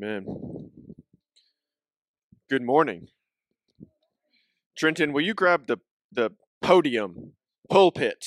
Amen. 0.00 0.26
Good 2.48 2.62
morning. 2.62 3.08
Trenton, 4.76 5.12
will 5.12 5.22
you 5.22 5.34
grab 5.34 5.66
the, 5.66 5.78
the 6.12 6.30
podium, 6.62 7.32
pulpit, 7.68 8.24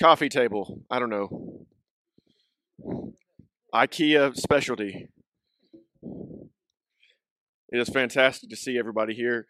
coffee 0.00 0.30
table? 0.30 0.80
I 0.90 0.98
don't 0.98 1.10
know. 1.10 1.66
IKEA 3.74 4.34
specialty. 4.34 5.10
It 6.02 7.78
is 7.78 7.90
fantastic 7.90 8.48
to 8.48 8.56
see 8.56 8.78
everybody 8.78 9.12
here. 9.12 9.46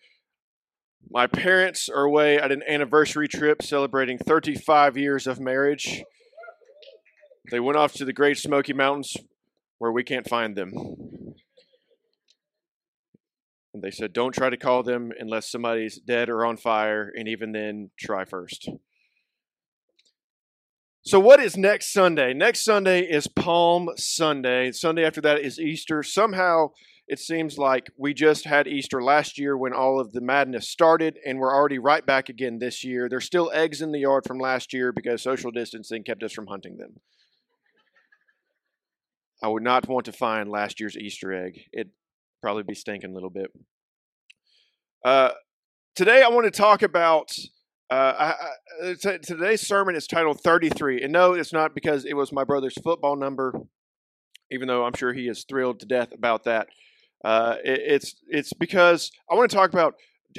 My 1.09 1.29
parents 1.29 1.89
are 1.89 2.03
away 2.03 2.37
at 2.37 2.51
an 2.51 2.65
anniversary 2.69 3.29
trip 3.29 3.63
celebrating 3.63 4.19
35 4.19 4.97
years 4.97 5.29
of 5.29 5.39
marriage. 5.39 6.03
They 7.53 7.61
went 7.61 7.79
off 7.79 7.93
to 7.93 8.05
the 8.05 8.13
Great 8.13 8.39
Smoky 8.39 8.73
Mountains 8.73 9.17
where 9.85 9.93
we 9.93 10.03
can't 10.03 10.27
find 10.27 10.57
them. 10.57 10.73
And 13.74 13.83
they 13.83 13.91
said, 13.91 14.15
don't 14.15 14.33
try 14.33 14.48
to 14.48 14.57
call 14.57 14.83
them 14.83 15.12
unless 15.20 15.51
somebody's 15.51 15.98
dead 15.98 16.30
or 16.30 16.47
on 16.47 16.57
fire, 16.57 17.12
and 17.15 17.29
even 17.29 17.52
then, 17.52 17.91
try 17.98 18.24
first. 18.24 18.70
So, 21.02 21.20
what 21.20 21.38
is 21.38 21.59
next 21.59 21.93
Sunday? 21.93 22.33
Next 22.33 22.65
Sunday 22.65 23.02
is 23.02 23.27
Palm 23.27 23.91
Sunday. 23.97 24.73
Sunday 24.73 25.05
after 25.05 25.20
that 25.20 25.41
is 25.41 25.60
Easter. 25.60 26.02
Somehow, 26.02 26.69
it 27.07 27.19
seems 27.19 27.59
like 27.59 27.91
we 27.98 28.15
just 28.15 28.46
had 28.46 28.66
Easter 28.66 29.02
last 29.02 29.38
year 29.38 29.55
when 29.55 29.74
all 29.74 30.01
of 30.01 30.12
the 30.12 30.23
madness 30.23 30.71
started, 30.71 31.19
and 31.27 31.38
we're 31.38 31.55
already 31.55 31.79
right 31.79 32.07
back 32.07 32.30
again 32.30 32.59
this 32.59 32.85
year. 32.85 33.10
There's 33.10 33.27
still 33.27 33.51
eggs 33.52 33.82
in 33.82 33.93
the 33.93 34.01
yard 34.01 34.24
from 34.27 34.38
last 34.38 34.73
year 34.73 34.93
because 34.93 35.21
social 35.21 35.51
distancing 35.51 36.05
kept 36.05 36.23
us 36.23 36.32
from 36.32 36.46
hunting 36.46 36.79
them. 36.79 37.01
I 39.45 39.48
would 39.48 39.62
not 39.62 39.87
want 39.87 40.07
to 40.07 40.12
find 40.12 40.48
last 40.48 40.80
year's 40.80 40.97
Easter 40.97 41.30
egg. 41.30 41.61
It'd 41.71 41.91
probably 42.41 42.62
be 42.62 42.75
stinking 42.75 43.11
a 43.11 43.12
little 43.12 43.29
bit. 43.29 43.52
Uh, 45.05 45.32
today, 45.95 46.23
I 46.23 46.29
want 46.29 46.46
to 46.46 46.51
talk 46.51 46.80
about. 46.80 47.30
Uh, 47.91 48.15
I, 48.18 48.35
I, 48.83 48.95
t- 48.95 49.18
today's 49.18 49.60
sermon 49.60 49.96
is 49.96 50.07
titled 50.07 50.41
33. 50.41 51.02
And 51.02 51.13
no, 51.13 51.35
it's 51.35 51.52
not 51.52 51.74
because 51.74 52.07
it 52.07 52.15
was 52.15 52.33
my 52.33 52.43
brother's 52.43 52.80
football 52.83 53.16
number, 53.16 53.52
even 54.51 54.66
though 54.66 54.87
I'm 54.87 54.95
sure 54.95 55.13
he 55.13 55.29
is 55.29 55.45
thrilled 55.46 55.80
to 55.80 55.87
death 55.87 56.13
about 56.15 56.45
that. 56.45 56.68
Uh, 57.23 57.57
it, 57.63 57.80
it's, 57.85 58.15
it's 58.27 58.55
because 58.55 59.13
I 59.30 59.35
want 59.35 59.51
to 59.51 59.57
talk 59.57 59.74
about 59.74 59.96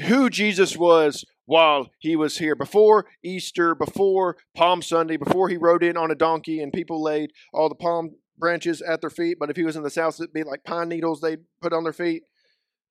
who 0.07 0.31
Jesus 0.31 0.75
was 0.75 1.23
while 1.45 1.91
he 1.99 2.15
was 2.15 2.39
here 2.39 2.55
before 2.55 3.05
Easter, 3.23 3.75
before 3.75 4.37
Palm 4.55 4.81
Sunday, 4.81 5.15
before 5.15 5.47
he 5.47 5.57
rode 5.57 5.83
in 5.83 5.95
on 5.95 6.09
a 6.09 6.15
donkey 6.15 6.59
and 6.59 6.73
people 6.73 7.03
laid 7.03 7.33
all 7.53 7.69
the 7.69 7.75
palm 7.75 8.15
branches 8.37 8.81
at 8.81 9.01
their 9.01 9.09
feet, 9.09 9.37
but 9.39 9.49
if 9.49 9.55
he 9.55 9.63
was 9.63 9.75
in 9.75 9.83
the 9.83 9.89
south, 9.89 10.19
it'd 10.19 10.33
be 10.33 10.43
like 10.43 10.63
pine 10.63 10.89
needles 10.89 11.21
they 11.21 11.37
put 11.61 11.73
on 11.73 11.83
their 11.83 11.93
feet. 11.93 12.23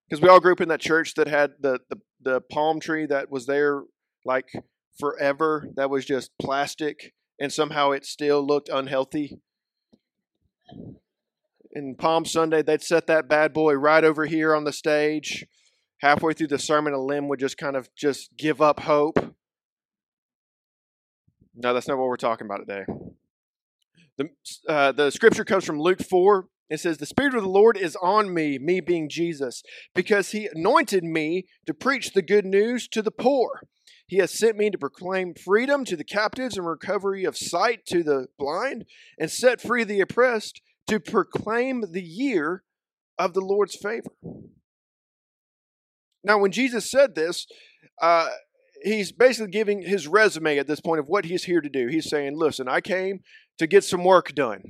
Because 0.08 0.22
we 0.22 0.28
all 0.28 0.40
grew 0.40 0.52
up 0.52 0.60
in 0.60 0.68
that 0.68 0.80
church 0.80 1.14
that 1.14 1.28
had 1.28 1.52
the, 1.60 1.80
the, 1.88 1.96
the 2.20 2.40
palm 2.40 2.78
tree 2.80 3.06
that 3.06 3.30
was 3.30 3.46
there 3.46 3.82
like 4.24 4.48
forever, 4.98 5.68
that 5.76 5.90
was 5.90 6.04
just 6.04 6.30
plastic, 6.40 7.14
and 7.40 7.52
somehow 7.52 7.90
it 7.90 8.04
still 8.04 8.46
looked 8.46 8.68
unhealthy. 8.68 9.38
And 11.72 11.98
Palm 11.98 12.24
Sunday, 12.24 12.62
they'd 12.62 12.82
set 12.82 13.06
that 13.08 13.28
bad 13.28 13.52
boy 13.52 13.74
right 13.74 14.04
over 14.04 14.26
here 14.26 14.54
on 14.54 14.64
the 14.64 14.72
stage. 14.72 15.44
Halfway 15.98 16.32
through 16.32 16.48
the 16.48 16.58
sermon, 16.58 16.92
a 16.92 17.00
limb 17.00 17.28
would 17.28 17.40
just 17.40 17.58
kind 17.58 17.76
of 17.76 17.88
just 17.96 18.36
give 18.36 18.62
up 18.62 18.80
hope. 18.80 19.18
No, 21.56 21.74
that's 21.74 21.88
not 21.88 21.98
what 21.98 22.08
we're 22.08 22.16
talking 22.16 22.46
about 22.46 22.58
today. 22.58 22.84
The, 24.16 24.28
uh, 24.68 24.92
the 24.92 25.10
scripture 25.10 25.44
comes 25.44 25.64
from 25.64 25.80
Luke 25.80 26.02
4. 26.02 26.46
It 26.70 26.80
says, 26.80 26.98
The 26.98 27.06
Spirit 27.06 27.34
of 27.34 27.42
the 27.42 27.48
Lord 27.48 27.76
is 27.76 27.96
on 27.96 28.32
me, 28.32 28.58
me 28.58 28.80
being 28.80 29.08
Jesus, 29.08 29.62
because 29.94 30.30
he 30.30 30.48
anointed 30.54 31.04
me 31.04 31.46
to 31.66 31.74
preach 31.74 32.12
the 32.12 32.22
good 32.22 32.46
news 32.46 32.88
to 32.88 33.02
the 33.02 33.10
poor. 33.10 33.62
He 34.06 34.18
has 34.18 34.32
sent 34.32 34.56
me 34.56 34.70
to 34.70 34.78
proclaim 34.78 35.34
freedom 35.34 35.84
to 35.86 35.96
the 35.96 36.04
captives 36.04 36.56
and 36.56 36.66
recovery 36.66 37.24
of 37.24 37.36
sight 37.36 37.86
to 37.86 38.02
the 38.02 38.26
blind, 38.38 38.84
and 39.18 39.30
set 39.30 39.60
free 39.60 39.84
the 39.84 40.00
oppressed, 40.00 40.60
to 40.86 41.00
proclaim 41.00 41.84
the 41.92 42.02
year 42.02 42.62
of 43.18 43.34
the 43.34 43.40
Lord's 43.40 43.76
favor. 43.76 44.10
Now, 46.22 46.38
when 46.38 46.52
Jesus 46.52 46.90
said 46.90 47.14
this, 47.14 47.46
uh, 48.00 48.28
he's 48.84 49.12
basically 49.12 49.50
giving 49.50 49.82
his 49.82 50.06
resume 50.06 50.58
at 50.58 50.66
this 50.66 50.80
point 50.80 51.00
of 51.00 51.08
what 51.08 51.24
he's 51.24 51.44
here 51.44 51.60
to 51.60 51.68
do. 51.68 51.88
He's 51.88 52.08
saying, 52.08 52.36
Listen, 52.36 52.68
I 52.68 52.80
came 52.80 53.20
to 53.58 53.66
get 53.66 53.84
some 53.84 54.04
work 54.04 54.34
done. 54.34 54.62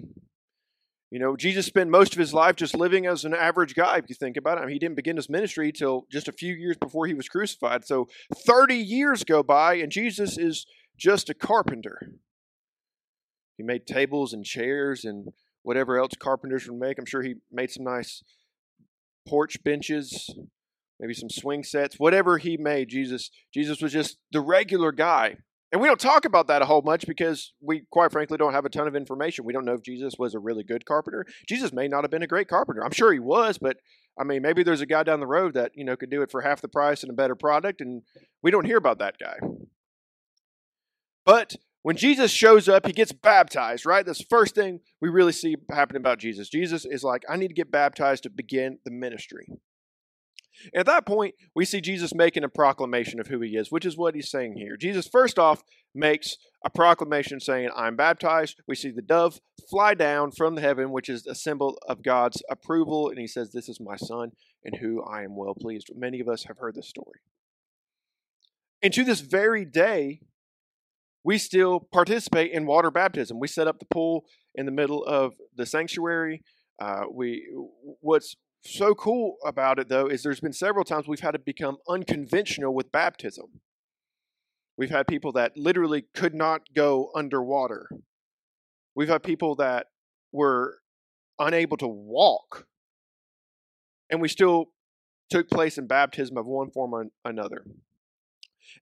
You 1.10 1.20
know, 1.20 1.36
Jesus 1.36 1.66
spent 1.66 1.90
most 1.90 2.12
of 2.12 2.18
his 2.18 2.34
life 2.34 2.56
just 2.56 2.74
living 2.74 3.06
as 3.06 3.24
an 3.24 3.34
average 3.34 3.74
guy, 3.74 3.98
if 3.98 4.06
you 4.08 4.16
think 4.16 4.36
about 4.36 4.58
it. 4.58 4.62
I 4.62 4.64
mean, 4.64 4.72
he 4.72 4.78
didn't 4.80 4.96
begin 4.96 5.16
his 5.16 5.30
ministry 5.30 5.70
till 5.70 6.06
just 6.10 6.26
a 6.26 6.32
few 6.32 6.54
years 6.54 6.76
before 6.76 7.06
he 7.06 7.14
was 7.14 7.28
crucified. 7.28 7.86
So 7.86 8.08
30 8.34 8.74
years 8.74 9.22
go 9.22 9.42
by, 9.42 9.74
and 9.74 9.92
Jesus 9.92 10.36
is 10.36 10.66
just 10.98 11.30
a 11.30 11.34
carpenter. 11.34 12.00
He 13.56 13.62
made 13.62 13.86
tables 13.86 14.32
and 14.32 14.44
chairs 14.44 15.04
and 15.04 15.28
whatever 15.62 15.98
else 15.98 16.14
carpenters 16.18 16.68
would 16.68 16.80
make. 16.80 16.98
I'm 16.98 17.06
sure 17.06 17.22
he 17.22 17.36
made 17.52 17.70
some 17.70 17.84
nice 17.84 18.24
porch 19.26 19.62
benches, 19.62 20.34
maybe 21.04 21.14
some 21.14 21.28
swing 21.30 21.62
sets, 21.62 21.98
whatever 21.98 22.38
he 22.38 22.56
made. 22.56 22.88
Jesus, 22.88 23.30
Jesus 23.52 23.82
was 23.82 23.92
just 23.92 24.16
the 24.32 24.40
regular 24.40 24.90
guy 24.90 25.36
and 25.74 25.80
we 25.80 25.88
don't 25.88 25.98
talk 25.98 26.24
about 26.24 26.46
that 26.46 26.62
a 26.62 26.66
whole 26.66 26.82
much 26.82 27.04
because 27.04 27.52
we, 27.60 27.82
quite 27.90 28.12
frankly, 28.12 28.38
don't 28.38 28.52
have 28.52 28.64
a 28.64 28.68
ton 28.68 28.86
of 28.86 28.94
information. 28.94 29.44
We 29.44 29.52
don't 29.52 29.64
know 29.64 29.74
if 29.74 29.82
Jesus 29.82 30.14
was 30.16 30.32
a 30.32 30.38
really 30.38 30.62
good 30.62 30.86
carpenter. 30.86 31.26
Jesus 31.48 31.72
may 31.72 31.88
not 31.88 32.04
have 32.04 32.12
been 32.12 32.22
a 32.22 32.28
great 32.28 32.46
carpenter. 32.46 32.84
I'm 32.84 32.92
sure 32.92 33.12
he 33.12 33.18
was, 33.18 33.58
but 33.58 33.78
I 34.16 34.22
mean, 34.22 34.40
maybe 34.40 34.62
there's 34.62 34.82
a 34.82 34.86
guy 34.86 35.02
down 35.02 35.18
the 35.18 35.26
road 35.26 35.54
that, 35.54 35.72
you 35.74 35.84
know, 35.84 35.96
could 35.96 36.10
do 36.10 36.22
it 36.22 36.30
for 36.30 36.42
half 36.42 36.60
the 36.60 36.68
price 36.68 37.02
and 37.02 37.10
a 37.10 37.12
better 37.12 37.34
product, 37.34 37.80
and 37.80 38.02
we 38.40 38.52
don't 38.52 38.66
hear 38.66 38.76
about 38.76 39.00
that 39.00 39.16
guy. 39.18 39.34
But 41.26 41.56
when 41.82 41.96
Jesus 41.96 42.30
shows 42.30 42.68
up, 42.68 42.86
he 42.86 42.92
gets 42.92 43.10
baptized, 43.10 43.84
right? 43.84 44.06
That's 44.06 44.20
the 44.20 44.26
first 44.30 44.54
thing 44.54 44.78
we 45.00 45.08
really 45.08 45.32
see 45.32 45.56
happening 45.72 46.02
about 46.02 46.20
Jesus. 46.20 46.48
Jesus 46.48 46.86
is 46.88 47.02
like, 47.02 47.24
I 47.28 47.36
need 47.36 47.48
to 47.48 47.54
get 47.54 47.72
baptized 47.72 48.22
to 48.22 48.30
begin 48.30 48.78
the 48.84 48.92
ministry. 48.92 49.48
At 50.74 50.86
that 50.86 51.06
point, 51.06 51.34
we 51.54 51.64
see 51.64 51.80
Jesus 51.80 52.14
making 52.14 52.44
a 52.44 52.48
proclamation 52.48 53.20
of 53.20 53.26
who 53.26 53.40
he 53.40 53.56
is, 53.56 53.70
which 53.70 53.84
is 53.84 53.96
what 53.96 54.14
he's 54.14 54.30
saying 54.30 54.54
here. 54.56 54.76
Jesus, 54.76 55.08
first 55.08 55.38
off, 55.38 55.62
makes 55.94 56.36
a 56.64 56.70
proclamation 56.70 57.40
saying, 57.40 57.70
I'm 57.76 57.96
baptized. 57.96 58.60
We 58.66 58.74
see 58.74 58.90
the 58.90 59.02
dove 59.02 59.40
fly 59.70 59.94
down 59.94 60.32
from 60.32 60.54
the 60.54 60.60
heaven, 60.60 60.90
which 60.90 61.08
is 61.08 61.26
a 61.26 61.34
symbol 61.34 61.78
of 61.88 62.02
God's 62.02 62.42
approval. 62.50 63.08
And 63.08 63.18
he 63.18 63.26
says, 63.26 63.52
This 63.52 63.68
is 63.68 63.80
my 63.80 63.96
son 63.96 64.32
in 64.64 64.74
who 64.78 65.02
I 65.02 65.22
am 65.22 65.36
well 65.36 65.54
pleased. 65.54 65.90
Many 65.94 66.20
of 66.20 66.28
us 66.28 66.44
have 66.44 66.58
heard 66.58 66.74
this 66.74 66.88
story. 66.88 67.20
And 68.82 68.92
to 68.92 69.04
this 69.04 69.20
very 69.20 69.64
day, 69.64 70.20
we 71.24 71.38
still 71.38 71.80
participate 71.80 72.52
in 72.52 72.66
water 72.66 72.90
baptism. 72.90 73.40
We 73.40 73.48
set 73.48 73.66
up 73.66 73.78
the 73.78 73.86
pool 73.86 74.26
in 74.54 74.66
the 74.66 74.72
middle 74.72 75.02
of 75.04 75.32
the 75.56 75.64
sanctuary. 75.64 76.42
Uh, 76.80 77.04
we 77.10 77.46
what's 78.00 78.36
so 78.64 78.94
cool 78.94 79.36
about 79.44 79.78
it, 79.78 79.88
though, 79.88 80.06
is 80.06 80.22
there's 80.22 80.40
been 80.40 80.52
several 80.52 80.84
times 80.84 81.06
we've 81.06 81.20
had 81.20 81.32
to 81.32 81.38
become 81.38 81.78
unconventional 81.88 82.74
with 82.74 82.90
baptism. 82.90 83.60
We've 84.76 84.90
had 84.90 85.06
people 85.06 85.32
that 85.32 85.56
literally 85.56 86.06
could 86.14 86.34
not 86.34 86.62
go 86.74 87.10
underwater. 87.14 87.88
We've 88.94 89.08
had 89.08 89.22
people 89.22 89.54
that 89.56 89.86
were 90.32 90.78
unable 91.38 91.76
to 91.78 91.88
walk. 91.88 92.66
And 94.10 94.20
we 94.20 94.28
still 94.28 94.70
took 95.30 95.48
place 95.48 95.78
in 95.78 95.86
baptism 95.86 96.36
of 96.36 96.46
one 96.46 96.70
form 96.70 96.94
or 96.94 97.06
another. 97.24 97.64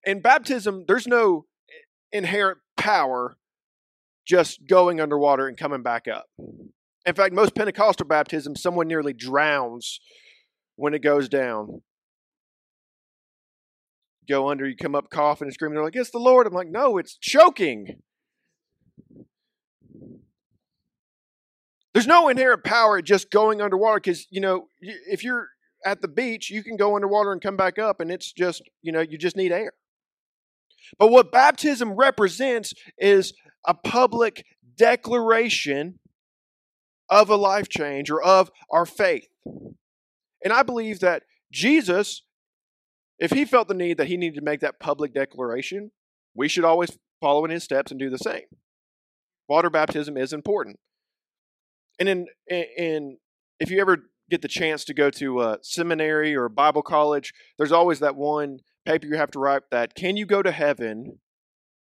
In 0.04 0.20
baptism, 0.20 0.84
there's 0.86 1.06
no 1.06 1.46
eh, 1.68 2.18
inherent 2.18 2.58
power 2.76 3.36
just 4.26 4.66
going 4.66 5.00
underwater 5.00 5.48
and 5.48 5.56
coming 5.56 5.82
back 5.82 6.06
up. 6.08 6.26
In 7.04 7.14
fact, 7.14 7.34
most 7.34 7.54
Pentecostal 7.54 8.06
baptisms, 8.06 8.62
someone 8.62 8.86
nearly 8.86 9.12
drowns 9.12 10.00
when 10.76 10.94
it 10.94 11.02
goes 11.02 11.28
down. 11.28 11.82
Go 14.28 14.48
under, 14.48 14.68
you 14.68 14.76
come 14.76 14.94
up 14.94 15.10
coughing 15.10 15.46
and 15.46 15.54
screaming. 15.54 15.74
They're 15.74 15.84
like, 15.84 15.96
It's 15.96 16.10
the 16.10 16.18
Lord. 16.18 16.46
I'm 16.46 16.52
like, 16.52 16.68
No, 16.68 16.98
it's 16.98 17.16
choking. 17.16 18.00
There's 21.92 22.06
no 22.06 22.28
inherent 22.28 22.64
power 22.64 23.02
just 23.02 23.30
going 23.30 23.60
underwater 23.60 24.00
because, 24.00 24.26
you 24.30 24.40
know, 24.40 24.68
if 24.80 25.22
you're 25.22 25.48
at 25.84 26.00
the 26.00 26.08
beach, 26.08 26.50
you 26.50 26.62
can 26.62 26.76
go 26.76 26.96
underwater 26.96 27.32
and 27.32 27.42
come 27.42 27.56
back 27.56 27.78
up, 27.78 28.00
and 28.00 28.10
it's 28.10 28.32
just, 28.32 28.62
you 28.80 28.92
know, 28.92 29.00
you 29.00 29.18
just 29.18 29.36
need 29.36 29.52
air. 29.52 29.72
But 30.98 31.10
what 31.10 31.32
baptism 31.32 31.92
represents 31.92 32.72
is 32.98 33.34
a 33.66 33.74
public 33.74 34.44
declaration 34.76 35.98
of 37.12 37.28
a 37.28 37.36
life 37.36 37.68
change 37.68 38.10
or 38.10 38.22
of 38.22 38.50
our 38.70 38.86
faith. 38.86 39.28
And 40.42 40.52
I 40.52 40.62
believe 40.62 41.00
that 41.00 41.24
Jesus, 41.52 42.22
if 43.18 43.32
he 43.32 43.44
felt 43.44 43.68
the 43.68 43.74
need 43.74 43.98
that 43.98 44.06
he 44.06 44.16
needed 44.16 44.36
to 44.36 44.44
make 44.44 44.60
that 44.60 44.80
public 44.80 45.12
declaration, 45.12 45.90
we 46.34 46.48
should 46.48 46.64
always 46.64 46.98
follow 47.20 47.44
in 47.44 47.50
his 47.50 47.62
steps 47.62 47.90
and 47.90 48.00
do 48.00 48.08
the 48.08 48.16
same. 48.16 48.46
Water 49.46 49.68
baptism 49.68 50.16
is 50.16 50.32
important. 50.32 50.80
And 52.00 52.08
in 52.08 52.26
in 52.48 53.18
if 53.60 53.70
you 53.70 53.78
ever 53.82 54.04
get 54.30 54.40
the 54.40 54.48
chance 54.48 54.82
to 54.86 54.94
go 54.94 55.10
to 55.10 55.42
a 55.42 55.58
seminary 55.60 56.34
or 56.34 56.48
Bible 56.48 56.82
college, 56.82 57.34
there's 57.58 57.72
always 57.72 57.98
that 57.98 58.16
one 58.16 58.60
paper 58.86 59.06
you 59.06 59.16
have 59.16 59.30
to 59.32 59.38
write 59.38 59.64
that 59.70 59.94
can 59.94 60.16
you 60.16 60.24
go 60.24 60.40
to 60.40 60.50
heaven 60.50 61.18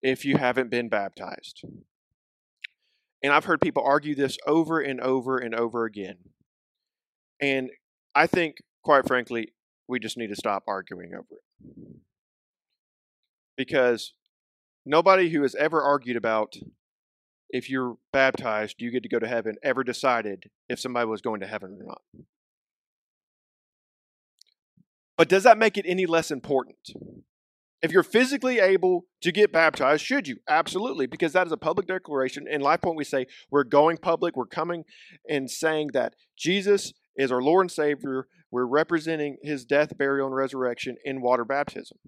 if 0.02 0.24
you 0.24 0.38
haven't 0.38 0.70
been 0.70 0.88
baptized? 0.88 1.64
And 3.24 3.32
I've 3.32 3.46
heard 3.46 3.62
people 3.62 3.82
argue 3.82 4.14
this 4.14 4.36
over 4.46 4.80
and 4.80 5.00
over 5.00 5.38
and 5.38 5.54
over 5.54 5.86
again. 5.86 6.16
And 7.40 7.70
I 8.14 8.26
think, 8.26 8.56
quite 8.84 9.06
frankly, 9.06 9.54
we 9.88 9.98
just 9.98 10.18
need 10.18 10.26
to 10.26 10.36
stop 10.36 10.62
arguing 10.68 11.14
over 11.14 11.24
it. 11.30 11.96
Because 13.56 14.12
nobody 14.84 15.30
who 15.30 15.40
has 15.40 15.54
ever 15.54 15.80
argued 15.80 16.18
about 16.18 16.56
if 17.48 17.70
you're 17.70 17.96
baptized, 18.12 18.82
you 18.82 18.90
get 18.90 19.04
to 19.04 19.08
go 19.08 19.18
to 19.18 19.26
heaven, 19.26 19.54
ever 19.62 19.82
decided 19.82 20.50
if 20.68 20.78
somebody 20.78 21.06
was 21.06 21.22
going 21.22 21.40
to 21.40 21.46
heaven 21.46 21.78
or 21.80 21.86
not. 21.86 22.02
But 25.16 25.30
does 25.30 25.44
that 25.44 25.56
make 25.56 25.78
it 25.78 25.86
any 25.88 26.04
less 26.04 26.30
important? 26.30 26.90
If 27.84 27.92
you're 27.92 28.02
physically 28.02 28.60
able 28.60 29.04
to 29.20 29.30
get 29.30 29.52
baptized, 29.52 30.02
should 30.02 30.26
you? 30.26 30.38
Absolutely, 30.48 31.04
because 31.04 31.34
that 31.34 31.46
is 31.46 31.52
a 31.52 31.58
public 31.58 31.86
declaration. 31.86 32.46
In 32.50 32.62
Life 32.62 32.80
Point, 32.80 32.96
we 32.96 33.04
say 33.04 33.26
we're 33.50 33.62
going 33.62 33.98
public. 33.98 34.36
We're 34.36 34.46
coming 34.46 34.84
and 35.28 35.50
saying 35.50 35.90
that 35.92 36.14
Jesus 36.34 36.94
is 37.14 37.30
our 37.30 37.42
Lord 37.42 37.64
and 37.64 37.70
Savior. 37.70 38.26
We're 38.50 38.64
representing 38.64 39.36
his 39.42 39.66
death, 39.66 39.98
burial, 39.98 40.28
and 40.28 40.34
resurrection 40.34 40.96
in 41.04 41.20
water 41.20 41.44
baptism. 41.44 41.98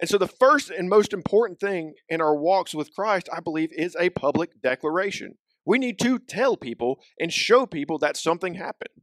And 0.00 0.10
so, 0.10 0.18
the 0.18 0.26
first 0.26 0.68
and 0.68 0.88
most 0.88 1.12
important 1.12 1.60
thing 1.60 1.94
in 2.08 2.20
our 2.20 2.34
walks 2.34 2.74
with 2.74 2.92
Christ, 2.92 3.28
I 3.32 3.38
believe, 3.38 3.70
is 3.70 3.96
a 4.00 4.10
public 4.10 4.60
declaration. 4.60 5.38
We 5.64 5.78
need 5.78 6.00
to 6.00 6.18
tell 6.18 6.56
people 6.56 6.98
and 7.20 7.32
show 7.32 7.66
people 7.66 7.98
that 7.98 8.16
something 8.16 8.54
happened. 8.54 9.00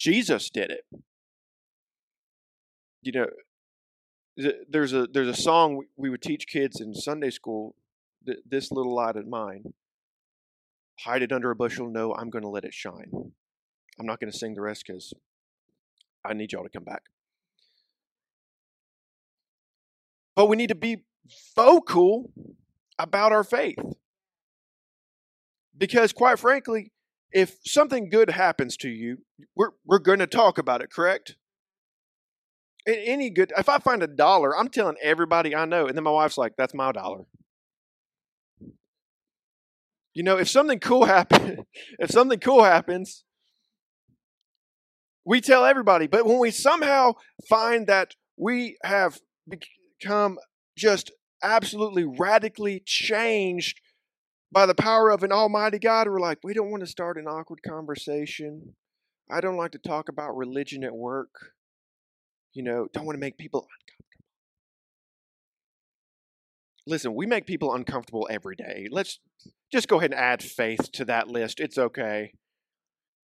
Jesus 0.00 0.50
did 0.50 0.72
it. 0.72 0.82
You 3.02 3.12
know, 3.12 3.26
there's 4.36 4.92
a 4.92 5.06
there's 5.06 5.28
a 5.28 5.34
song 5.34 5.82
we 5.96 6.10
would 6.10 6.22
teach 6.22 6.46
kids 6.46 6.80
in 6.80 6.94
Sunday 6.94 7.30
school. 7.30 7.74
This 8.46 8.70
little 8.70 8.94
light 8.94 9.16
of 9.16 9.26
mine, 9.26 9.74
hide 11.00 11.22
it 11.22 11.32
under 11.32 11.50
a 11.50 11.56
bushel. 11.56 11.90
No, 11.90 12.14
I'm 12.14 12.30
going 12.30 12.42
to 12.42 12.48
let 12.48 12.64
it 12.64 12.72
shine. 12.72 13.10
I'm 13.98 14.06
not 14.06 14.20
going 14.20 14.30
to 14.30 14.38
sing 14.38 14.54
the 14.54 14.60
rest 14.60 14.84
because 14.86 15.12
I 16.24 16.32
need 16.32 16.52
y'all 16.52 16.62
to 16.62 16.68
come 16.68 16.84
back. 16.84 17.02
But 20.34 20.46
we 20.46 20.56
need 20.56 20.68
to 20.68 20.74
be 20.74 21.04
vocal 21.54 22.30
about 22.98 23.32
our 23.32 23.44
faith. 23.44 23.78
Because, 25.76 26.12
quite 26.12 26.38
frankly, 26.38 26.92
if 27.32 27.58
something 27.64 28.08
good 28.08 28.30
happens 28.30 28.76
to 28.78 28.88
you, 28.88 29.18
we're, 29.56 29.70
we're 29.84 29.98
going 29.98 30.20
to 30.20 30.26
talk 30.26 30.58
about 30.58 30.80
it, 30.80 30.90
correct? 30.90 31.36
Any 32.86 33.30
good 33.30 33.52
if 33.56 33.68
i 33.68 33.78
find 33.78 34.02
a 34.02 34.06
dollar 34.06 34.56
i'm 34.56 34.68
telling 34.68 34.96
everybody 35.02 35.54
i 35.54 35.64
know 35.64 35.86
and 35.86 35.96
then 35.96 36.04
my 36.04 36.10
wife's 36.10 36.38
like 36.38 36.52
that's 36.56 36.74
my 36.74 36.92
dollar. 36.92 37.24
You 40.14 40.22
know 40.22 40.38
if 40.38 40.48
something 40.48 40.80
cool 40.80 41.04
happens 41.06 41.60
if 41.98 42.10
something 42.10 42.40
cool 42.40 42.64
happens 42.64 43.24
we 45.24 45.40
tell 45.40 45.64
everybody 45.64 46.06
but 46.06 46.26
when 46.26 46.38
we 46.38 46.50
somehow 46.50 47.12
find 47.48 47.86
that 47.86 48.14
we 48.36 48.76
have 48.84 49.18
become 49.48 50.38
just 50.76 51.12
absolutely 51.42 52.04
radically 52.04 52.82
changed 52.84 53.80
by 54.50 54.66
the 54.66 54.74
power 54.74 55.10
of 55.10 55.22
an 55.22 55.32
almighty 55.32 55.78
god 55.78 56.08
we're 56.08 56.20
like 56.20 56.38
we 56.44 56.52
don't 56.52 56.70
want 56.70 56.82
to 56.82 56.86
start 56.86 57.16
an 57.16 57.26
awkward 57.26 57.60
conversation. 57.66 58.74
I 59.30 59.40
don't 59.40 59.56
like 59.56 59.72
to 59.72 59.78
talk 59.78 60.10
about 60.10 60.36
religion 60.36 60.84
at 60.84 60.94
work 60.94 61.52
you 62.54 62.62
know, 62.62 62.88
don't 62.92 63.06
want 63.06 63.16
to 63.16 63.20
make 63.20 63.38
people 63.38 63.60
uncomfortable. 63.60 63.92
Listen, 66.86 67.14
we 67.14 67.26
make 67.26 67.46
people 67.46 67.74
uncomfortable 67.74 68.26
every 68.30 68.56
day. 68.56 68.88
Let's 68.90 69.20
just 69.70 69.88
go 69.88 69.98
ahead 69.98 70.10
and 70.10 70.20
add 70.20 70.42
faith 70.42 70.90
to 70.92 71.04
that 71.06 71.28
list. 71.28 71.60
It's 71.60 71.78
okay. 71.78 72.32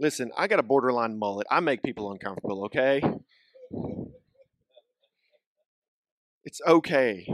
Listen, 0.01 0.31
I 0.37 0.47
got 0.47 0.61
a 0.61 0.63
borderline 0.63 1.19
mullet. 1.19 1.47
I 1.51 1.61
make 1.61 1.83
people 1.83 2.13
uncomfortable, 2.13 2.65
okay? 2.67 3.03
It's 6.45 6.61
okay. 6.67 7.27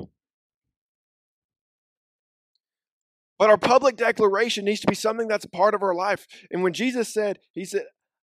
But 3.39 3.51
our 3.51 3.59
public 3.59 3.97
declaration 3.97 4.65
needs 4.65 4.81
to 4.81 4.87
be 4.87 4.95
something 4.95 5.29
that's 5.29 5.45
a 5.45 5.51
part 5.51 5.75
of 5.75 5.83
our 5.83 5.95
life. 5.95 6.27
And 6.51 6.63
when 6.63 6.73
Jesus 6.73 7.13
said, 7.13 7.41
He 7.53 7.65
said, 7.65 7.83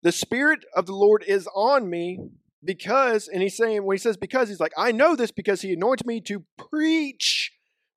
The 0.04 0.12
Spirit 0.12 0.60
of 0.76 0.86
the 0.86 0.94
Lord 0.94 1.24
is 1.28 1.48
on 1.56 1.90
me 1.90 2.20
because, 2.64 3.28
and 3.28 3.42
he's 3.42 3.56
saying, 3.56 3.86
when 3.86 3.96
he 3.96 4.00
says 4.00 4.18
because, 4.18 4.50
he's 4.50 4.60
like, 4.60 4.74
I 4.78 4.92
know 4.92 5.16
this 5.16 5.32
because 5.32 5.62
he 5.62 5.74
anoints 5.74 6.06
me 6.06 6.22
to 6.22 6.44
preach 6.58 7.54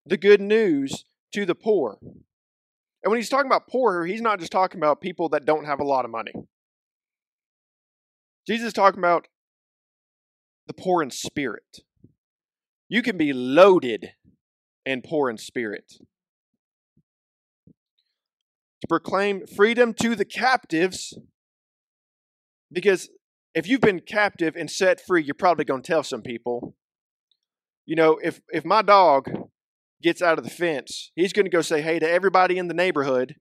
the 0.07 0.17
good 0.17 0.41
news 0.41 1.05
to 1.33 1.45
the 1.45 1.55
poor. 1.55 1.99
And 2.01 3.11
when 3.11 3.17
he's 3.17 3.29
talking 3.29 3.51
about 3.51 3.67
poor, 3.69 4.07
he's 4.07 4.21
not 4.21 4.39
just 4.39 4.53
talking 4.53 4.79
about 4.79 5.01
people 5.01 5.29
that 5.31 5.45
don't 5.45 5.65
have 5.65 5.81
a 5.81 5.85
lot 5.85 6.05
of 6.05 6.11
money. 6.11 6.33
Jesus 8.47 8.69
is 8.69 8.73
talking 8.73 9.01
about 9.01 9.27
the 10.67 10.75
poor 10.75 11.03
in 11.03 11.11
spirit. 11.11 11.81
You 12.89 13.03
can 13.03 13.17
be 13.17 13.33
loaded 13.33 14.13
and 14.87 15.03
poor 15.03 15.31
in 15.31 15.39
spirit. 15.39 15.95
To 18.81 18.89
proclaim 18.89 19.47
freedom 19.47 19.95
to 19.95 20.15
the 20.15 20.25
captives, 20.25 21.17
because 22.73 23.09
if 23.55 23.69
you've 23.69 23.81
been 23.81 24.01
captive 24.01 24.57
and 24.57 24.71
set 24.71 25.01
free, 25.01 25.23
you're 25.23 25.35
probably 25.35 25.65
going 25.65 25.83
to 25.83 25.87
tell 25.87 26.03
some 26.03 26.23
people. 26.23 26.75
You 27.87 27.97
know, 27.97 28.19
if 28.23 28.41
if 28.53 28.65
my 28.65 28.83
dog 28.83 29.31
gets 30.03 30.23
out 30.23 30.39
of 30.39 30.45
the 30.45 30.51
fence, 30.51 31.11
he's 31.15 31.33
going 31.33 31.45
to 31.45 31.51
go 31.51 31.63
say 31.63 31.81
hey 31.81 31.99
to 31.99 32.11
everybody 32.11 32.59
in 32.59 32.69
the 32.69 32.75
neighborhood. 32.75 33.37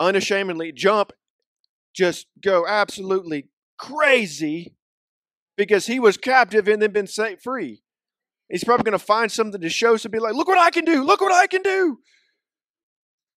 Unashamedly 0.00 0.72
jump, 0.72 1.12
just 1.94 2.26
go 2.42 2.64
absolutely 2.66 3.48
crazy 3.78 4.74
because 5.56 5.86
he 5.86 5.98
was 5.98 6.16
captive 6.16 6.68
and 6.68 6.80
then 6.80 6.92
been 6.92 7.06
set 7.06 7.42
free. 7.42 7.82
He's 8.48 8.64
probably 8.64 8.84
going 8.84 8.98
to 8.98 9.04
find 9.04 9.30
something 9.30 9.60
to 9.60 9.68
show, 9.68 9.96
so 9.96 10.08
be 10.08 10.20
like, 10.20 10.34
look 10.34 10.48
what 10.48 10.58
I 10.58 10.70
can 10.70 10.84
do, 10.84 11.04
look 11.04 11.20
what 11.20 11.32
I 11.32 11.46
can 11.46 11.62
do. 11.62 11.98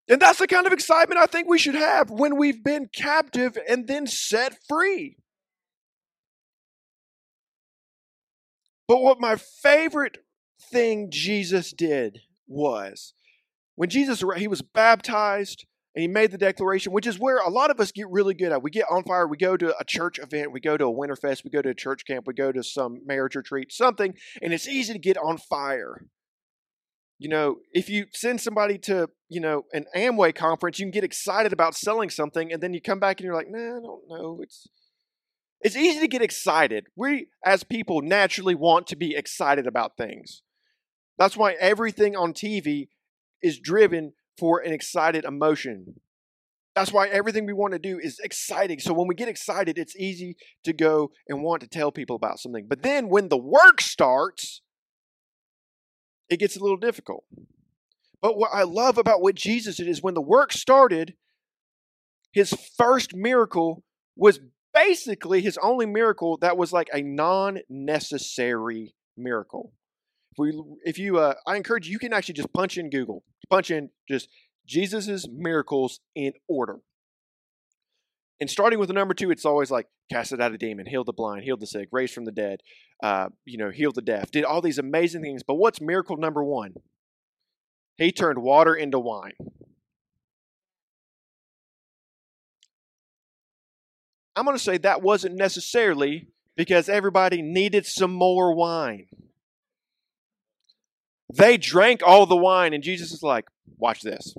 And 0.10 0.22
that's 0.22 0.40
the 0.40 0.48
kind 0.48 0.68
of 0.68 0.74
excitement 0.74 1.20
I 1.20 1.26
think 1.26 1.48
we 1.48 1.60
should 1.60 1.76
have 1.76 2.10
when 2.10 2.38
we've 2.38 2.64
been 2.64 2.90
captive 2.94 3.58
and 3.68 3.88
then 3.88 4.08
set 4.08 4.58
free. 4.68 5.18
But 8.88 9.02
what 9.02 9.22
my 9.22 9.38
favorite 9.38 10.18
thing 10.72 11.10
Jesus 11.12 11.72
did 11.72 12.20
was 12.48 13.14
when 13.76 13.90
Jesus 13.90 14.24
he 14.36 14.48
was 14.48 14.62
baptized 14.62 15.66
and 15.96 16.02
he 16.02 16.08
made 16.08 16.32
the 16.32 16.38
declaration, 16.38 16.92
which 16.92 17.08
is 17.08 17.20
where 17.20 17.38
a 17.38 17.50
lot 17.50 17.72
of 17.72 17.80
us 17.80 17.92
get 17.92 18.10
really 18.10 18.34
good 18.34 18.52
at. 18.52 18.64
We 18.64 18.72
get 18.72 18.86
on 18.90 19.04
fire, 19.04 19.28
we 19.28 19.38
go 19.38 19.58
to 19.58 19.74
a 19.78 19.86
church 19.86 20.20
event, 20.20 20.52
we 20.52 20.60
go 20.60 20.78
to 20.78 20.86
a 20.86 20.92
winter 20.92 21.16
fest, 21.16 21.44
we 21.44 21.52
go 21.52 21.62
to 21.62 21.70
a 21.70 21.74
church 21.76 22.06
camp, 22.06 22.28
we 22.28 22.34
go 22.34 22.52
to 22.52 22.64
some 22.64 23.00
marriage 23.06 23.36
retreat, 23.36 23.72
something, 23.72 24.14
and 24.42 24.54
it's 24.54 24.68
easy 24.68 24.94
to 24.94 25.00
get 25.00 25.18
on 25.18 25.38
fire 25.38 26.06
you 27.22 27.30
know, 27.30 27.58
if 27.72 27.88
you 27.88 28.08
send 28.14 28.42
somebody 28.42 28.80
to, 28.80 29.08
you 29.30 29.40
know, 29.40 29.66
an 29.74 29.86
Amway 29.96 30.34
conference, 30.34 30.80
you 30.80 30.86
can 30.86 30.92
get 30.92 31.04
excited 31.04 31.54
about 31.54 31.76
selling 31.76 32.10
something, 32.10 32.52
and 32.52 32.64
then 32.64 32.74
you 32.74 32.82
come 32.82 33.00
back 33.00 33.20
and 33.20 33.26
you're 33.26 33.36
like, 33.36 33.48
nah, 33.48 33.78
I 33.78 33.80
don't 33.80 34.10
know. 34.10 34.40
It's 34.42 34.68
it's 35.60 35.76
easy 35.76 36.00
to 36.00 36.08
get 36.08 36.24
excited. 36.24 36.88
We 36.96 37.28
as 37.46 37.64
people 37.64 38.02
naturally 38.02 38.56
want 38.56 38.88
to 38.88 38.96
be 38.96 39.16
excited 39.16 39.68
about 39.68 39.98
things. 39.98 40.42
That's 41.20 41.38
why 41.38 41.52
everything 41.60 42.16
on 42.16 42.34
TV 42.34 42.88
is 43.44 43.60
driven 43.60 44.14
for 44.40 44.60
an 44.60 44.74
excited 44.74 45.24
emotion. 45.24 46.02
That's 46.74 46.92
why 46.92 47.08
everything 47.08 47.46
we 47.46 47.54
want 47.54 47.74
to 47.74 47.80
do 47.80 48.00
is 48.00 48.20
exciting. 48.24 48.80
So 48.80 48.94
when 48.94 49.08
we 49.08 49.14
get 49.14 49.30
excited, 49.30 49.78
it's 49.78 49.96
easy 49.96 50.38
to 50.64 50.74
go 50.74 51.12
and 51.30 51.44
want 51.44 51.62
to 51.62 51.68
tell 51.68 51.92
people 51.92 52.16
about 52.16 52.40
something. 52.40 52.66
But 52.68 52.82
then 52.82 53.10
when 53.10 53.30
the 53.30 53.38
work 53.38 53.80
starts, 53.80 54.64
it 56.32 56.40
gets 56.40 56.56
a 56.56 56.62
little 56.62 56.78
difficult. 56.78 57.26
But 58.22 58.38
what 58.38 58.52
I 58.54 58.64
love 58.64 58.98
about 58.98 59.22
what 59.22 59.36
Jesus 59.36 59.76
did 59.76 59.88
is 59.88 60.02
when 60.02 60.14
the 60.14 60.22
work 60.22 60.54
started, 60.54 61.16
his 62.32 62.54
first 62.78 63.14
miracle 63.14 63.84
was 64.16 64.40
basically 64.74 65.42
his 65.42 65.60
only 65.62 65.86
miracle 65.86 66.38
that 66.38 66.56
was 66.58 66.72
like 66.72 66.90
a 66.94 67.02
non-necessary 67.02 68.96
miracle. 69.18 69.74
If, 70.32 70.38
we, 70.40 70.64
if 70.86 70.98
you, 70.98 71.18
uh, 71.20 71.34
I 71.46 71.58
encourage 71.58 71.88
you, 71.88 71.94
you 71.94 72.00
can 72.00 72.14
actually 72.14 72.36
just 72.36 72.54
punch 72.54 72.78
in 72.78 72.90
Google, 72.90 73.24
punch 73.50 73.70
in 73.70 73.90
just 74.08 74.30
Jesus's 74.66 75.28
miracles 75.30 76.00
in 76.16 76.32
order. 76.48 76.78
And 78.42 78.50
starting 78.50 78.80
with 78.80 78.88
the 78.88 78.94
number 78.94 79.14
two, 79.14 79.30
it's 79.30 79.46
always 79.46 79.70
like 79.70 79.86
cast 80.12 80.32
it 80.32 80.42
out 80.42 80.52
a 80.52 80.58
demon, 80.58 80.88
heal 80.88 81.04
the 81.04 81.14
blind, 81.14 81.44
heal 81.44 81.58
the 81.58 81.68
sick, 81.68 81.90
raise 81.92 82.12
from 82.12 82.26
the 82.26 82.32
dead, 82.32 82.62
uh, 83.04 83.30
you 83.46 83.60
know, 83.60 83.70
heal 83.70 83.92
the 83.92 84.02
deaf, 84.02 84.32
did 84.32 84.44
all 84.44 84.62
these 84.62 84.80
amazing 84.80 85.22
things. 85.22 85.44
But 85.44 85.56
what's 85.56 85.80
miracle 85.80 86.18
number 86.18 86.44
one? 86.44 86.74
He 87.98 88.12
turned 88.12 88.42
water 88.42 88.74
into 88.74 88.98
wine. 88.98 89.34
I'm 94.36 94.46
going 94.46 94.58
to 94.58 94.64
say 94.64 94.80
that 94.80 95.04
wasn't 95.04 95.36
necessarily 95.36 96.28
because 96.58 96.90
everybody 96.90 97.44
needed 97.44 97.86
some 97.86 98.12
more 98.12 98.56
wine. 98.56 99.06
They 101.32 101.58
drank 101.58 102.02
all 102.04 102.26
the 102.26 102.36
wine, 102.36 102.74
and 102.74 102.84
Jesus 102.84 103.12
is 103.12 103.22
like, 103.22 103.46
watch 103.78 104.02
this. 104.02 104.34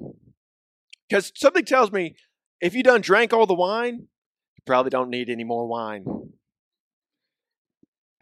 Because 1.08 1.30
something 1.36 1.64
tells 1.64 1.92
me 1.92 2.16
if 2.62 2.74
you 2.74 2.82
done 2.84 3.00
drank 3.00 3.32
all 3.32 3.44
the 3.44 3.52
wine, 3.52 4.06
you 4.56 4.62
probably 4.64 4.90
don't 4.90 5.10
need 5.10 5.28
any 5.28 5.42
more 5.42 5.66
wine. 5.66 6.06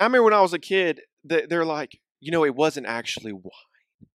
I 0.00 0.04
remember 0.04 0.24
when 0.24 0.34
I 0.34 0.40
was 0.40 0.54
a 0.54 0.58
kid, 0.58 1.02
they're 1.22 1.66
like, 1.66 2.00
you 2.20 2.32
know, 2.32 2.44
it 2.46 2.54
wasn't 2.54 2.86
actually 2.86 3.34
wine, 3.34 4.08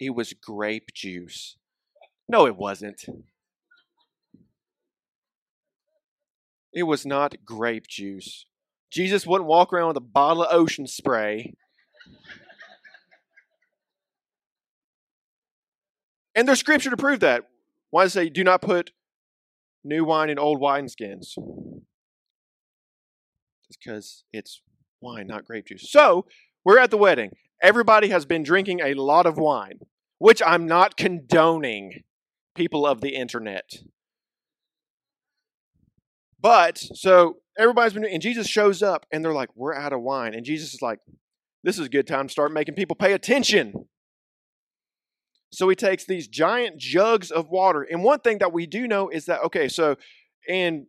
it 0.00 0.14
was 0.14 0.32
grape 0.32 0.88
juice. 0.94 1.58
No, 2.28 2.46
it 2.46 2.56
wasn't. 2.56 3.04
It 6.72 6.82
was 6.82 7.06
not 7.06 7.36
grape 7.44 7.86
juice. 7.86 8.46
Jesus 8.90 9.26
wouldn't 9.26 9.48
walk 9.48 9.72
around 9.72 9.88
with 9.88 9.96
a 9.98 10.00
bottle 10.00 10.42
of 10.42 10.52
ocean 10.52 10.86
spray. 10.86 11.54
and 16.34 16.48
there's 16.48 16.60
scripture 16.60 16.90
to 16.90 16.96
prove 16.96 17.20
that. 17.20 17.44
Why 17.90 18.04
does 18.04 18.16
it 18.16 18.20
say, 18.20 18.28
do 18.28 18.42
not 18.42 18.60
put 18.60 18.90
new 19.86 20.04
wine 20.04 20.30
in 20.30 20.38
old 20.38 20.60
wineskins? 20.60 21.36
It's 23.68 23.76
because 23.82 24.24
it's 24.32 24.62
wine, 25.00 25.26
not 25.26 25.44
grape 25.44 25.66
juice. 25.66 25.90
So, 25.90 26.26
we're 26.64 26.78
at 26.78 26.90
the 26.90 26.98
wedding. 26.98 27.30
Everybody 27.62 28.08
has 28.08 28.26
been 28.26 28.42
drinking 28.42 28.80
a 28.80 28.94
lot 28.94 29.26
of 29.26 29.38
wine, 29.38 29.80
which 30.18 30.42
I'm 30.44 30.66
not 30.66 30.96
condoning 30.96 32.02
people 32.54 32.86
of 32.86 33.00
the 33.00 33.14
internet. 33.14 33.70
But 36.40 36.78
so 36.78 37.38
everybody's 37.58 37.92
been, 37.92 38.04
and 38.04 38.22
Jesus 38.22 38.46
shows 38.46 38.82
up, 38.82 39.06
and 39.10 39.24
they're 39.24 39.32
like, 39.32 39.50
"We're 39.54 39.74
out 39.74 39.92
of 39.92 40.02
wine," 40.02 40.34
and 40.34 40.44
Jesus 40.44 40.74
is 40.74 40.82
like, 40.82 41.00
"This 41.62 41.78
is 41.78 41.86
a 41.86 41.90
good 41.90 42.06
time 42.06 42.28
to 42.28 42.32
start 42.32 42.52
making 42.52 42.74
people 42.74 42.96
pay 42.96 43.12
attention." 43.12 43.88
So 45.56 45.70
he 45.70 45.74
takes 45.74 46.04
these 46.04 46.28
giant 46.28 46.76
jugs 46.76 47.30
of 47.30 47.48
water, 47.48 47.80
and 47.80 48.04
one 48.04 48.20
thing 48.20 48.40
that 48.40 48.52
we 48.52 48.66
do 48.66 48.86
know 48.86 49.08
is 49.08 49.24
that 49.24 49.40
okay, 49.44 49.68
so 49.68 49.96
in 50.46 50.86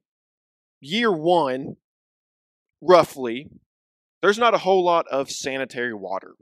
year 0.81 1.09
one, 1.09 1.77
roughly, 2.81 3.47
there's 4.21 4.37
not 4.37 4.53
a 4.53 4.57
whole 4.57 4.83
lot 4.83 5.05
of 5.07 5.31
sanitary 5.31 5.93
water, 5.93 6.35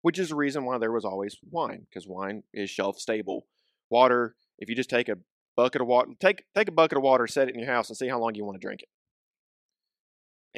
which 0.00 0.18
is 0.18 0.30
the 0.30 0.36
reason 0.36 0.64
why 0.64 0.78
there 0.78 0.90
was 0.90 1.04
always 1.04 1.36
wine, 1.50 1.86
because 1.90 2.08
wine 2.08 2.44
is 2.54 2.70
shelf 2.70 2.98
stable. 2.98 3.44
Water, 3.90 4.34
if 4.58 4.70
you 4.70 4.74
just 4.74 4.88
take 4.88 5.10
a 5.10 5.18
bucket 5.54 5.82
of 5.82 5.86
water. 5.86 6.12
Take 6.18 6.44
take 6.54 6.68
a 6.68 6.72
bucket 6.72 6.96
of 6.96 7.04
water, 7.04 7.26
set 7.26 7.50
it 7.50 7.54
in 7.54 7.60
your 7.60 7.70
house, 7.70 7.90
and 7.90 7.98
see 7.98 8.08
how 8.08 8.18
long 8.18 8.36
you 8.36 8.46
want 8.46 8.58
to 8.58 8.66
drink 8.66 8.80
it. 8.80 8.88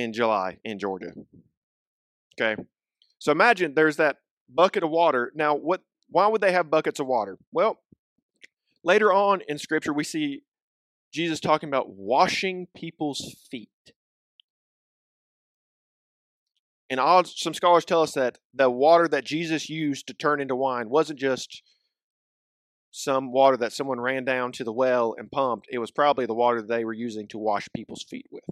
In 0.01 0.13
July 0.13 0.59
in 0.63 0.79
Georgia. 0.79 1.15
Okay, 2.41 2.63
so 3.19 3.33
imagine 3.33 3.75
there's 3.75 3.97
that 3.97 4.19
bucket 4.49 4.85
of 4.85 4.91
water. 4.91 5.33
Now, 5.35 5.57
what? 5.57 5.81
Why 6.11 6.27
would 6.27 6.41
they 6.41 6.53
have 6.53 6.71
buckets 6.71 7.01
of 7.01 7.07
water? 7.07 7.39
Well, 7.53 7.81
later 8.85 9.13
on 9.13 9.43
in 9.49 9.59
Scripture, 9.59 9.93
we 9.93 10.05
see 10.05 10.43
Jesus 11.13 11.41
talking 11.41 11.69
about 11.69 11.91
washing 11.91 12.67
people's 12.75 13.37
feet. 13.51 13.69
And 16.89 17.01
some 17.27 17.55
scholars 17.55 17.85
tell 17.85 18.03
us 18.03 18.15
that 18.15 18.39
the 18.53 18.69
water 18.69 19.07
that 19.09 19.25
Jesus 19.25 19.71
used 19.71 20.09
to 20.09 20.15
turn 20.15 20.41
into 20.41 20.57
wine 20.57 20.91
wasn't 20.91 21.21
just 21.21 21.63
some 22.91 23.31
water 23.31 23.57
that 23.59 23.73
someone 23.73 24.01
ran 24.01 24.25
down 24.25 24.51
to 24.53 24.65
the 24.65 24.73
well 24.73 25.15
and 25.17 25.31
pumped. 25.31 25.69
It 25.71 25.79
was 25.79 25.93
probably 25.93 26.27
the 26.27 26.35
water 26.35 26.61
they 26.61 26.85
were 26.85 26.93
using 26.93 27.29
to 27.29 27.39
wash 27.39 27.69
people's 27.73 28.03
feet 28.03 28.27
with. 28.33 28.43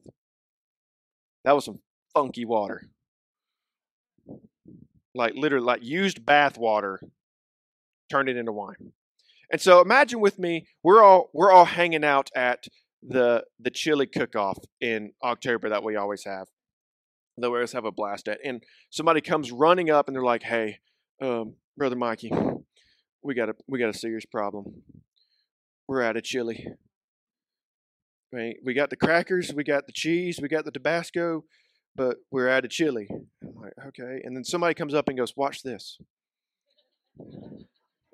That 1.45 1.57
was 1.57 1.65
some 1.65 1.81
funky 2.15 2.45
water. 2.45 2.89
Like 5.17 5.35
literally 5.35 5.67
like 5.67 5.83
used 5.83 6.25
bath 6.25 6.57
water 6.57 7.01
turned 8.09 8.29
it 8.29 8.37
into 8.37 8.53
wine. 8.53 8.93
And 9.51 9.61
so 9.61 9.81
imagine 9.81 10.21
with 10.21 10.39
me, 10.39 10.67
we're 10.83 11.03
all 11.03 11.31
we're 11.33 11.51
all 11.51 11.65
hanging 11.65 12.05
out 12.05 12.31
at 12.35 12.65
the 13.03 13.45
the 13.59 13.71
chili 13.71 14.07
cook-off 14.07 14.59
in 14.81 15.13
October 15.23 15.69
that 15.71 15.83
we 15.83 15.97
always 15.97 16.25
have. 16.25 16.49
That 17.39 17.51
we 17.51 17.57
always 17.57 17.73
have 17.73 17.85
a 17.85 17.93
blast 17.93 18.29
at. 18.29 18.41
And 18.45 18.63
somebody 18.91 19.21
comes 19.21 19.53
running 19.53 19.91
up 19.91 20.09
and 20.09 20.15
they're 20.15 20.25
like, 20.25 20.43
Hey, 20.43 20.79
um, 21.23 21.55
brother 21.77 21.97
Mikey, 21.97 22.33
we 23.23 23.35
got 23.35 23.49
a 23.49 23.55
we 23.67 23.79
got 23.79 23.95
a 23.95 23.99
serious 23.99 24.27
problem. 24.27 24.83
We're 25.87 26.03
out 26.03 26.17
of 26.17 26.25
chili. 26.25 26.67
Right? 28.31 28.57
We 28.63 28.75
got 28.75 28.91
the 28.91 28.97
crackers, 28.97 29.55
we 29.55 29.65
got 29.65 29.87
the 29.87 29.93
cheese, 29.93 30.39
we 30.43 30.49
got 30.49 30.67
the 30.67 30.71
Tabasco, 30.71 31.45
but 31.97 32.19
we're 32.31 32.51
out 32.51 32.67
of 32.67 32.71
chili. 32.71 33.09
I'm 33.11 33.55
like, 33.57 33.73
okay. 33.87 34.21
And 34.23 34.37
then 34.37 34.45
somebody 34.45 34.75
comes 34.75 34.93
up 34.93 35.09
and 35.09 35.17
goes, 35.17 35.33
"Watch 35.35 35.63
this." 35.63 35.99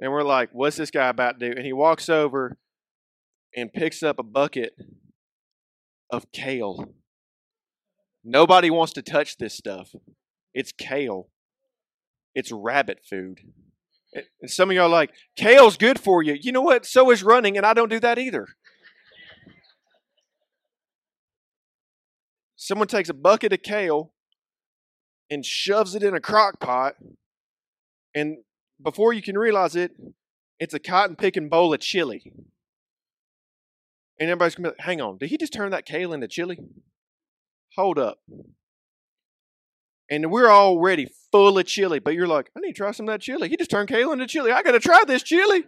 And 0.01 0.11
we're 0.11 0.23
like, 0.23 0.51
"What's 0.53 0.77
this 0.77 0.91
guy 0.91 1.09
about 1.09 1.39
to 1.39 1.51
do?" 1.51 1.57
And 1.57 1.65
he 1.65 1.73
walks 1.73 2.09
over 2.09 2.59
and 3.57 3.73
picks 3.73 4.03
up 4.03 4.19
a 4.19 4.25
bucket 4.25 4.75
of 6.11 6.31
kale. 6.33 6.93
Nobody 8.25 8.71
wants 8.71 8.93
to 8.95 9.03
touch 9.03 9.37
this 9.37 9.55
stuff. 9.55 9.95
It's 10.53 10.73
kale. 10.73 11.29
It's 12.35 12.51
rabbit 12.51 13.01
food. 13.09 13.41
And 14.41 14.51
some 14.51 14.71
of 14.71 14.77
y'all 14.77 14.87
are 14.87 14.89
like, 14.89 15.11
kale's 15.37 15.77
good 15.77 15.99
for 15.99 16.23
you. 16.23 16.37
You 16.41 16.53
know 16.53 16.63
what? 16.63 16.87
So 16.87 17.11
is 17.11 17.23
running, 17.23 17.57
and 17.57 17.67
I 17.67 17.75
don't 17.75 17.91
do 17.91 18.01
that 18.01 18.19
either. 18.19 18.47
Someone 22.57 22.89
takes 22.89 23.09
a 23.09 23.15
bucket 23.15 23.53
of 23.53 23.63
kale 23.63 24.13
and 25.31 25.45
shoves 25.45 25.95
it 25.95 26.03
in 26.03 26.15
a 26.15 26.21
crock 26.21 26.61
pot, 26.61 26.95
and 28.15 28.39
before 28.83 29.13
you 29.13 29.23
can 29.23 29.37
realize 29.37 29.77
it, 29.77 29.93
it's 30.59 30.75
a 30.75 30.79
cotton 30.79 31.17
picking 31.17 31.49
bowl 31.49 31.75
of 31.75 31.81
chili. 31.81 32.33
And 34.21 34.31
everybody's 34.31 34.55
gonna 34.55 34.71
be 34.71 34.77
like, 34.77 34.87
hang 34.87 35.01
on, 35.01 35.19
did 35.19 35.31
he 35.31 35.37
just 35.37 35.53
turn 35.53 35.71
that 35.71 35.87
kale 35.87 36.13
into 36.13 36.29
chili? 36.29 36.59
Hold 37.77 37.99
up 37.99 38.19
and 40.11 40.31
we're 40.31 40.51
already 40.51 41.09
full 41.33 41.59
of 41.59 41.67
chili. 41.67 41.99
But 41.99 42.15
you're 42.15 42.27
like, 42.27 42.51
I 42.57 42.61
need 42.61 42.73
to 42.73 42.79
try 42.79 42.91
some 42.93 43.09
of 43.09 43.13
that 43.13 43.21
chili. 43.21 43.49
He 43.49 43.57
just 43.57 43.71
turned 43.71 43.89
kale 43.89 44.13
into 44.13 44.27
chili. 44.27 44.53
I 44.53 44.63
got 44.63 44.73
to 44.73 44.81
try 44.81 45.05
this 45.07 45.23
chili. 45.23 45.65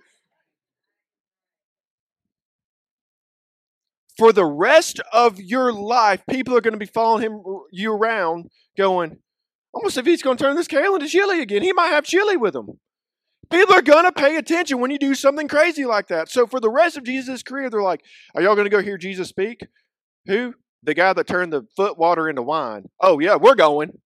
For 4.17 4.33
the 4.33 4.47
rest 4.47 5.01
of 5.13 5.41
your 5.41 5.73
life, 5.73 6.23
people 6.31 6.57
are 6.57 6.63
to 6.73 6.79
be 6.79 6.87
following 6.87 7.23
him 7.23 7.43
you 7.71 7.93
around, 7.93 8.51
going, 8.77 9.19
almost 9.75 9.99
if 9.99 10.07
he's 10.07 10.23
to 10.39 10.43
turn 10.43 10.57
this 10.57 10.69
kale 10.69 10.95
into 10.95 11.09
chili 11.09 11.43
again. 11.43 11.63
He 11.63 11.73
might 11.73 11.89
have 11.89 12.05
chili 12.05 12.37
with 12.37 12.57
him. 12.57 12.79
People 13.51 13.75
are 13.75 13.83
going 13.83 14.05
to 14.05 14.13
pay 14.13 14.37
attention 14.37 14.81
when 14.81 14.91
you 14.91 14.99
do 14.99 15.15
something 15.15 15.49
crazy 15.49 15.85
like 15.85 16.09
that. 16.09 16.29
So 16.29 16.47
for 16.47 16.61
the 16.61 16.71
rest 16.71 16.97
of 16.97 17.05
Jesus' 17.05 17.43
career, 17.43 17.71
they're 17.71 17.83
like, 17.83 18.03
Are 18.35 18.43
y'all 18.43 18.55
going 18.55 18.67
to 18.67 18.71
go 18.71 18.83
hear 18.83 18.99
Jesus 18.99 19.29
speak? 19.29 19.61
Who? 20.27 20.55
The 20.83 20.95
guy 20.95 21.13
that 21.13 21.27
turned 21.27 21.53
the 21.53 21.67
foot 21.77 21.99
water 21.99 22.29
into 22.29 22.43
wine. 22.43 22.87
Oh, 23.01 23.19
yeah, 23.19 23.37
we're 23.37 23.55
going. 23.55 23.99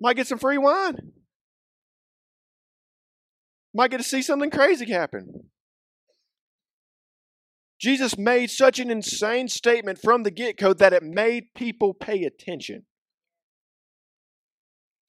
Might 0.00 0.16
get 0.16 0.26
some 0.26 0.38
free 0.38 0.58
wine. 0.58 1.12
Might 3.74 3.90
get 3.90 3.98
to 3.98 4.04
see 4.04 4.22
something 4.22 4.50
crazy 4.50 4.90
happen. 4.90 5.50
Jesus 7.80 8.18
made 8.18 8.50
such 8.50 8.78
an 8.78 8.90
insane 8.90 9.48
statement 9.48 9.98
from 9.98 10.22
the 10.22 10.30
get 10.30 10.58
go 10.58 10.74
that 10.74 10.92
it 10.92 11.02
made 11.02 11.54
people 11.54 11.94
pay 11.94 12.24
attention. 12.24 12.84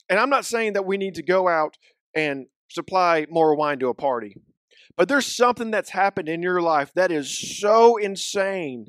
And 0.10 0.20
I'm 0.20 0.30
not 0.30 0.46
saying 0.46 0.74
that 0.74 0.86
we 0.86 0.98
need 0.98 1.16
to 1.16 1.24
go 1.24 1.48
out 1.48 1.78
and 2.16 2.48
supply 2.70 3.26
more 3.30 3.56
wine 3.56 3.80
to 3.80 3.90
a 3.90 3.94
party, 3.94 4.36
but 4.98 5.08
there's 5.08 5.26
something 5.26 5.72
that's 5.72 5.90
happened 5.90 6.30
in 6.30 6.42
your 6.42 6.62
life 6.62 6.92
that 6.96 7.12
is 7.12 7.60
so 7.60 7.98
insane 7.98 8.88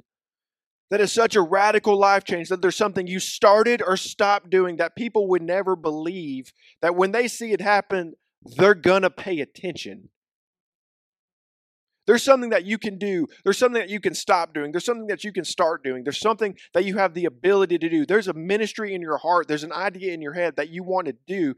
that 0.92 1.00
is 1.00 1.10
such 1.10 1.36
a 1.36 1.40
radical 1.40 1.98
life 1.98 2.22
change 2.22 2.50
that 2.50 2.60
there's 2.60 2.76
something 2.76 3.06
you 3.06 3.18
started 3.18 3.80
or 3.80 3.96
stopped 3.96 4.50
doing 4.50 4.76
that 4.76 4.94
people 4.94 5.26
would 5.26 5.40
never 5.40 5.74
believe 5.74 6.52
that 6.82 6.94
when 6.94 7.12
they 7.12 7.28
see 7.28 7.52
it 7.52 7.62
happen, 7.62 8.12
they're 8.58 8.74
gonna 8.74 9.08
pay 9.08 9.40
attention. 9.40 10.10
There's 12.06 12.22
something 12.22 12.50
that 12.50 12.66
you 12.66 12.76
can 12.76 12.98
do. 12.98 13.26
There's 13.42 13.56
something 13.56 13.80
that 13.80 13.88
you 13.88 14.00
can 14.00 14.12
stop 14.12 14.52
doing. 14.52 14.70
There's 14.70 14.84
something 14.84 15.06
that 15.06 15.24
you 15.24 15.32
can 15.32 15.44
start 15.44 15.82
doing. 15.82 16.04
There's 16.04 16.20
something 16.20 16.58
that 16.74 16.84
you 16.84 16.98
have 16.98 17.14
the 17.14 17.24
ability 17.24 17.78
to 17.78 17.88
do. 17.88 18.04
There's 18.04 18.28
a 18.28 18.34
ministry 18.34 18.94
in 18.94 19.00
your 19.00 19.16
heart. 19.16 19.48
There's 19.48 19.64
an 19.64 19.72
idea 19.72 20.12
in 20.12 20.20
your 20.20 20.34
head 20.34 20.56
that 20.56 20.68
you 20.68 20.82
want 20.82 21.06
to 21.06 21.14
do 21.26 21.54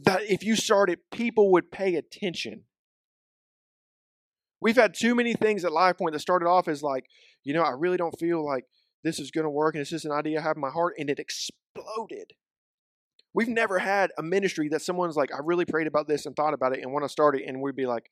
that 0.00 0.22
if 0.22 0.44
you 0.44 0.56
started, 0.56 0.98
people 1.10 1.52
would 1.52 1.70
pay 1.70 1.96
attention. 1.96 2.64
We've 4.60 4.76
had 4.76 4.94
too 4.94 5.14
many 5.14 5.34
things 5.34 5.64
at 5.64 5.72
Life 5.72 5.98
Point 5.98 6.12
that 6.12 6.20
started 6.20 6.46
off 6.46 6.68
as 6.68 6.82
like, 6.82 7.06
you 7.44 7.54
know, 7.54 7.62
I 7.62 7.70
really 7.70 7.96
don't 7.96 8.18
feel 8.18 8.44
like 8.44 8.64
this 9.04 9.18
is 9.18 9.30
going 9.30 9.44
to 9.44 9.50
work 9.50 9.74
and 9.74 9.82
it's 9.82 9.90
just 9.90 10.04
an 10.04 10.12
idea 10.12 10.40
I 10.40 10.42
have 10.42 10.56
in 10.56 10.62
my 10.62 10.70
heart, 10.70 10.94
and 10.98 11.08
it 11.08 11.18
exploded. 11.18 12.32
We've 13.34 13.48
never 13.48 13.78
had 13.78 14.12
a 14.18 14.22
ministry 14.22 14.68
that 14.70 14.82
someone's 14.82 15.16
like, 15.16 15.32
I 15.32 15.38
really 15.44 15.66
prayed 15.66 15.86
about 15.86 16.08
this 16.08 16.24
and 16.24 16.34
thought 16.34 16.54
about 16.54 16.74
it 16.74 16.82
and 16.82 16.92
want 16.92 17.04
to 17.04 17.08
start 17.08 17.38
it, 17.38 17.44
and 17.46 17.60
we'd 17.60 17.76
be 17.76 17.86
like, 17.86 18.10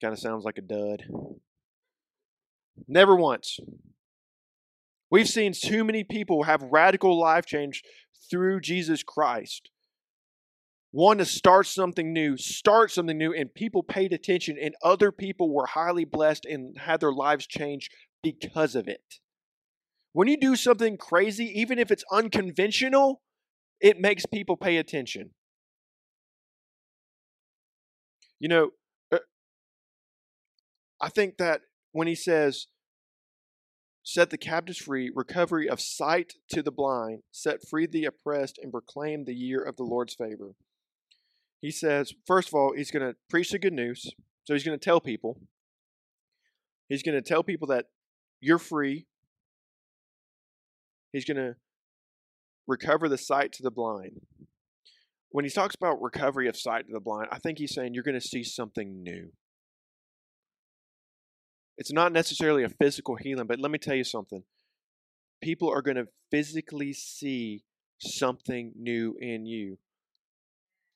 kind 0.00 0.12
of 0.12 0.18
sounds 0.18 0.44
like 0.44 0.58
a 0.58 0.62
dud. 0.62 1.04
Never 2.86 3.14
once. 3.14 3.58
We've 5.10 5.28
seen 5.28 5.52
too 5.52 5.84
many 5.84 6.02
people 6.02 6.44
have 6.44 6.62
radical 6.62 7.18
life 7.18 7.46
change 7.46 7.82
through 8.30 8.60
Jesus 8.60 9.02
Christ. 9.02 9.70
Want 10.90 11.18
to 11.18 11.26
start 11.26 11.66
something 11.66 12.12
new, 12.14 12.38
start 12.38 12.90
something 12.90 13.18
new, 13.18 13.34
and 13.34 13.52
people 13.52 13.82
paid 13.82 14.12
attention, 14.12 14.56
and 14.60 14.74
other 14.82 15.12
people 15.12 15.52
were 15.52 15.66
highly 15.66 16.04
blessed 16.04 16.46
and 16.46 16.78
had 16.78 17.00
their 17.00 17.12
lives 17.12 17.46
changed 17.46 17.92
because 18.22 18.74
of 18.74 18.88
it. 18.88 19.20
When 20.12 20.28
you 20.28 20.38
do 20.38 20.56
something 20.56 20.96
crazy, 20.96 21.44
even 21.60 21.78
if 21.78 21.90
it's 21.90 22.04
unconventional, 22.10 23.20
it 23.80 24.00
makes 24.00 24.24
people 24.24 24.56
pay 24.56 24.78
attention. 24.78 25.30
You 28.40 28.48
know, 28.48 28.70
uh, 29.12 29.18
I 31.00 31.10
think 31.10 31.36
that 31.36 31.60
when 31.92 32.08
he 32.08 32.14
says, 32.14 32.66
set 34.02 34.30
the 34.30 34.38
captives 34.38 34.78
free, 34.78 35.12
recovery 35.14 35.68
of 35.68 35.80
sight 35.80 36.32
to 36.48 36.62
the 36.62 36.72
blind, 36.72 37.24
set 37.30 37.68
free 37.68 37.86
the 37.86 38.06
oppressed, 38.06 38.58
and 38.62 38.72
proclaim 38.72 39.24
the 39.24 39.34
year 39.34 39.62
of 39.62 39.76
the 39.76 39.82
Lord's 39.82 40.14
favor. 40.14 40.54
He 41.60 41.70
says, 41.70 42.14
first 42.26 42.48
of 42.48 42.54
all, 42.54 42.72
he's 42.76 42.90
going 42.90 43.06
to 43.06 43.16
preach 43.28 43.50
the 43.50 43.58
good 43.58 43.72
news. 43.72 44.12
So 44.44 44.54
he's 44.54 44.64
going 44.64 44.78
to 44.78 44.84
tell 44.84 45.00
people. 45.00 45.40
He's 46.88 47.02
going 47.02 47.16
to 47.16 47.22
tell 47.22 47.42
people 47.42 47.68
that 47.68 47.86
you're 48.40 48.58
free. 48.58 49.06
He's 51.12 51.24
going 51.24 51.36
to 51.36 51.56
recover 52.66 53.08
the 53.08 53.18
sight 53.18 53.52
to 53.54 53.62
the 53.62 53.70
blind. 53.70 54.20
When 55.30 55.44
he 55.44 55.50
talks 55.50 55.74
about 55.74 56.00
recovery 56.00 56.48
of 56.48 56.56
sight 56.56 56.86
to 56.86 56.92
the 56.92 57.00
blind, 57.00 57.28
I 57.30 57.38
think 57.38 57.58
he's 57.58 57.74
saying 57.74 57.92
you're 57.92 58.02
going 58.02 58.18
to 58.18 58.26
see 58.26 58.44
something 58.44 59.02
new. 59.02 59.32
It's 61.76 61.92
not 61.92 62.12
necessarily 62.12 62.64
a 62.64 62.68
physical 62.68 63.16
healing, 63.16 63.46
but 63.46 63.60
let 63.60 63.70
me 63.70 63.78
tell 63.78 63.94
you 63.94 64.04
something. 64.04 64.42
People 65.42 65.70
are 65.70 65.82
going 65.82 65.96
to 65.96 66.08
physically 66.30 66.92
see 66.92 67.62
something 67.98 68.72
new 68.76 69.16
in 69.20 69.46
you. 69.46 69.78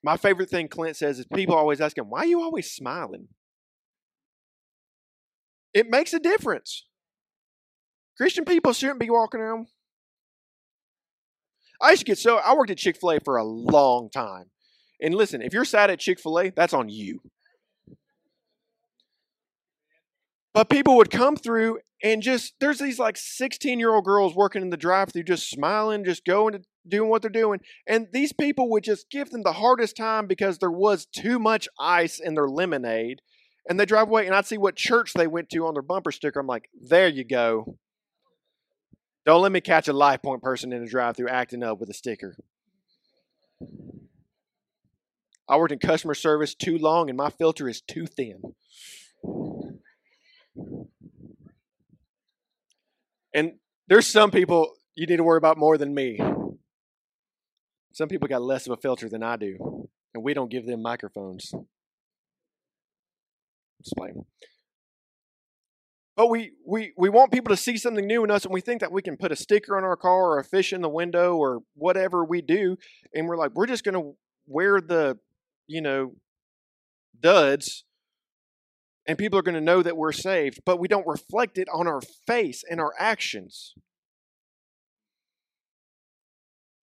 My 0.02 0.16
favorite 0.16 0.50
thing 0.50 0.68
Clint 0.68 0.96
says 0.96 1.18
is 1.18 1.26
people 1.32 1.54
always 1.54 1.80
ask 1.80 1.96
him, 1.96 2.10
Why 2.10 2.20
are 2.20 2.26
you 2.26 2.42
always 2.42 2.70
smiling? 2.70 3.28
It 5.72 5.88
makes 5.88 6.12
a 6.12 6.18
difference. 6.18 6.86
Christian 8.16 8.44
people 8.44 8.72
shouldn't 8.72 9.00
be 9.00 9.10
walking 9.10 9.40
around. 9.40 9.68
I 11.80 11.90
used 11.90 12.00
to 12.00 12.04
get 12.06 12.18
so, 12.18 12.36
I 12.36 12.54
worked 12.54 12.70
at 12.70 12.78
Chick 12.78 12.96
fil 13.00 13.12
A 13.12 13.20
for 13.20 13.36
a 13.36 13.44
long 13.44 14.10
time. 14.10 14.50
And 15.00 15.14
listen, 15.14 15.42
if 15.42 15.52
you're 15.52 15.64
sad 15.64 15.90
at 15.90 15.98
Chick 15.98 16.20
fil 16.20 16.38
A, 16.38 16.50
that's 16.50 16.74
on 16.74 16.88
you. 16.88 17.20
But 20.54 20.68
people 20.68 20.96
would 20.96 21.10
come 21.10 21.36
through 21.36 21.78
and 22.04 22.22
just, 22.22 22.54
there's 22.60 22.78
these 22.78 22.98
like 22.98 23.16
16 23.16 23.78
year 23.78 23.94
old 23.94 24.04
girls 24.04 24.34
working 24.34 24.62
in 24.62 24.70
the 24.70 24.76
drive 24.76 25.12
through, 25.12 25.24
just 25.24 25.48
smiling, 25.48 26.04
just 26.04 26.24
going 26.24 26.52
to 26.52 26.62
doing 26.86 27.08
what 27.08 27.22
they're 27.22 27.30
doing. 27.30 27.60
And 27.86 28.08
these 28.12 28.32
people 28.32 28.70
would 28.70 28.84
just 28.84 29.10
give 29.10 29.30
them 29.30 29.42
the 29.42 29.52
hardest 29.52 29.96
time 29.96 30.26
because 30.26 30.58
there 30.58 30.70
was 30.70 31.06
too 31.06 31.38
much 31.38 31.68
ice 31.78 32.18
in 32.18 32.34
their 32.34 32.48
lemonade. 32.48 33.20
And 33.68 33.78
they 33.78 33.86
drive 33.86 34.08
away, 34.08 34.26
and 34.26 34.34
I'd 34.34 34.46
see 34.46 34.58
what 34.58 34.74
church 34.74 35.12
they 35.14 35.28
went 35.28 35.48
to 35.50 35.66
on 35.66 35.74
their 35.74 35.82
bumper 35.82 36.10
sticker. 36.10 36.40
I'm 36.40 36.48
like, 36.48 36.68
there 36.80 37.06
you 37.06 37.24
go. 37.24 37.78
Don't 39.24 39.42
let 39.42 39.52
me 39.52 39.60
catch 39.60 39.86
a 39.86 39.92
life 39.92 40.20
point 40.22 40.42
person 40.42 40.72
in 40.72 40.82
a 40.82 40.88
drive 40.88 41.16
through 41.16 41.28
acting 41.28 41.62
up 41.62 41.78
with 41.78 41.88
a 41.88 41.94
sticker. 41.94 42.36
I 45.48 45.56
worked 45.56 45.72
in 45.72 45.78
customer 45.78 46.14
service 46.14 46.54
too 46.54 46.78
long, 46.78 47.08
and 47.08 47.16
my 47.16 47.30
filter 47.30 47.68
is 47.68 47.80
too 47.80 48.06
thin. 48.06 48.42
And 53.34 53.52
there's 53.88 54.06
some 54.06 54.30
people 54.30 54.74
you 54.94 55.06
need 55.06 55.16
to 55.16 55.24
worry 55.24 55.38
about 55.38 55.56
more 55.56 55.78
than 55.78 55.94
me. 55.94 56.18
Some 57.92 58.08
people 58.08 58.28
got 58.28 58.42
less 58.42 58.66
of 58.66 58.72
a 58.72 58.76
filter 58.76 59.08
than 59.08 59.22
I 59.22 59.36
do, 59.36 59.88
and 60.14 60.22
we 60.24 60.34
don't 60.34 60.50
give 60.50 60.66
them 60.66 60.82
microphones. 60.82 61.52
Playing. 63.96 64.24
But 66.14 66.28
we, 66.28 66.52
we, 66.64 66.92
we 66.96 67.08
want 67.08 67.32
people 67.32 67.54
to 67.54 67.60
see 67.60 67.76
something 67.76 68.06
new 68.06 68.22
in 68.22 68.30
us, 68.30 68.44
and 68.44 68.54
we 68.54 68.60
think 68.60 68.80
that 68.80 68.92
we 68.92 69.02
can 69.02 69.16
put 69.16 69.32
a 69.32 69.36
sticker 69.36 69.76
on 69.76 69.82
our 69.82 69.96
car 69.96 70.32
or 70.32 70.38
a 70.38 70.44
fish 70.44 70.72
in 70.72 70.82
the 70.82 70.88
window 70.88 71.36
or 71.36 71.62
whatever 71.74 72.24
we 72.24 72.42
do, 72.42 72.76
and 73.12 73.26
we're 73.26 73.36
like, 73.36 73.52
we're 73.54 73.66
just 73.66 73.82
going 73.82 73.94
to 73.94 74.12
wear 74.46 74.80
the, 74.80 75.18
you 75.66 75.80
know, 75.80 76.12
duds 77.18 77.84
and 79.06 79.18
people 79.18 79.38
are 79.38 79.42
going 79.42 79.54
to 79.54 79.60
know 79.60 79.82
that 79.82 79.96
we're 79.96 80.12
saved, 80.12 80.60
but 80.64 80.78
we 80.78 80.88
don't 80.88 81.06
reflect 81.06 81.58
it 81.58 81.68
on 81.72 81.86
our 81.86 82.00
face 82.26 82.62
and 82.68 82.80
our 82.80 82.92
actions. 82.98 83.74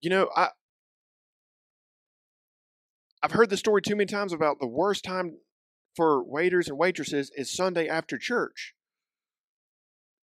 You 0.02 0.10
know, 0.10 0.28
I 0.36 0.48
I've 3.22 3.32
heard 3.32 3.50
the 3.50 3.56
story 3.56 3.82
too 3.82 3.96
many 3.96 4.06
times 4.06 4.32
about 4.32 4.60
the 4.60 4.66
worst 4.66 5.04
time 5.04 5.38
for 5.96 6.22
waiters 6.22 6.68
and 6.68 6.78
waitresses 6.78 7.30
is 7.36 7.52
Sunday 7.54 7.88
after 7.88 8.16
church. 8.16 8.74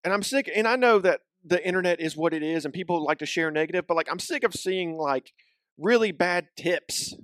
And 0.03 0.13
I'm 0.13 0.23
sick 0.23 0.49
and 0.53 0.67
I 0.67 0.75
know 0.75 0.99
that 0.99 1.21
the 1.43 1.65
internet 1.65 1.99
is 1.99 2.15
what 2.15 2.33
it 2.33 2.43
is 2.43 2.65
and 2.65 2.73
people 2.73 3.03
like 3.03 3.19
to 3.19 3.25
share 3.25 3.51
negative, 3.51 3.85
but 3.87 3.97
like 3.97 4.09
I'm 4.09 4.19
sick 4.19 4.43
of 4.43 4.53
seeing 4.53 4.97
like 4.97 5.33
really 5.77 6.11
bad 6.11 6.47
tips 6.57 7.15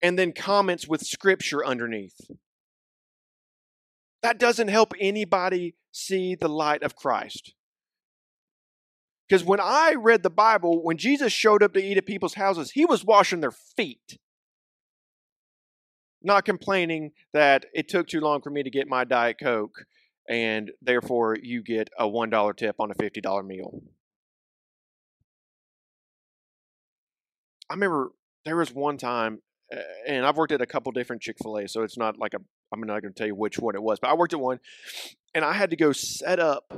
and 0.00 0.18
then 0.18 0.32
comments 0.32 0.86
with 0.86 1.02
scripture 1.02 1.64
underneath 1.64 2.20
that 4.22 4.38
doesn't 4.38 4.68
help 4.68 4.94
anybody 4.98 5.74
see 5.90 6.34
the 6.34 6.48
light 6.48 6.82
of 6.82 6.96
Christ. 6.96 7.54
Because 9.28 9.44
when 9.44 9.60
I 9.60 9.94
read 9.98 10.22
the 10.22 10.30
Bible, 10.30 10.82
when 10.82 10.96
Jesus 10.96 11.32
showed 11.32 11.62
up 11.62 11.74
to 11.74 11.82
eat 11.82 11.96
at 11.96 12.06
people's 12.06 12.34
houses, 12.34 12.72
he 12.72 12.84
was 12.84 13.04
washing 13.04 13.40
their 13.40 13.50
feet. 13.50 14.18
Not 16.24 16.44
complaining 16.44 17.12
that 17.32 17.66
it 17.74 17.88
took 17.88 18.06
too 18.06 18.20
long 18.20 18.42
for 18.42 18.50
me 18.50 18.62
to 18.62 18.70
get 18.70 18.88
my 18.88 19.04
Diet 19.04 19.36
Coke 19.40 19.86
and 20.28 20.70
therefore 20.80 21.36
you 21.40 21.62
get 21.62 21.90
a 21.98 22.06
$1 22.06 22.56
tip 22.56 22.76
on 22.78 22.90
a 22.90 22.94
$50 22.94 23.46
meal. 23.46 23.82
I 27.68 27.74
remember 27.74 28.12
there 28.44 28.56
was 28.56 28.72
one 28.72 28.98
time, 28.98 29.40
and 30.06 30.26
I've 30.26 30.36
worked 30.36 30.52
at 30.52 30.60
a 30.60 30.66
couple 30.66 30.92
different 30.92 31.22
Chick 31.22 31.36
fil 31.42 31.56
A, 31.56 31.66
so 31.66 31.82
it's 31.82 31.96
not 31.96 32.18
like 32.18 32.34
a 32.34 32.38
I'm 32.72 32.80
not 32.80 33.02
going 33.02 33.12
to 33.12 33.18
tell 33.18 33.26
you 33.26 33.34
which 33.34 33.58
one 33.58 33.74
it 33.74 33.82
was, 33.82 33.98
but 34.00 34.10
I 34.10 34.14
worked 34.14 34.32
at 34.32 34.40
one 34.40 34.60
and 35.34 35.44
I 35.44 35.52
had 35.52 35.70
to 35.70 35.76
go 35.76 35.92
set 35.92 36.38
up 36.40 36.72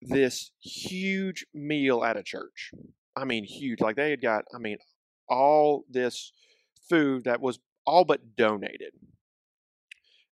this 0.00 0.52
huge 0.60 1.46
meal 1.52 2.04
at 2.04 2.16
a 2.16 2.22
church. 2.22 2.70
I 3.16 3.24
mean, 3.24 3.44
huge. 3.44 3.80
Like 3.80 3.96
they 3.96 4.10
had 4.10 4.22
got, 4.22 4.44
I 4.54 4.58
mean, 4.58 4.78
all 5.28 5.84
this 5.90 6.32
food 6.88 7.24
that 7.24 7.40
was 7.40 7.58
all 7.86 8.04
but 8.04 8.36
donated. 8.36 8.92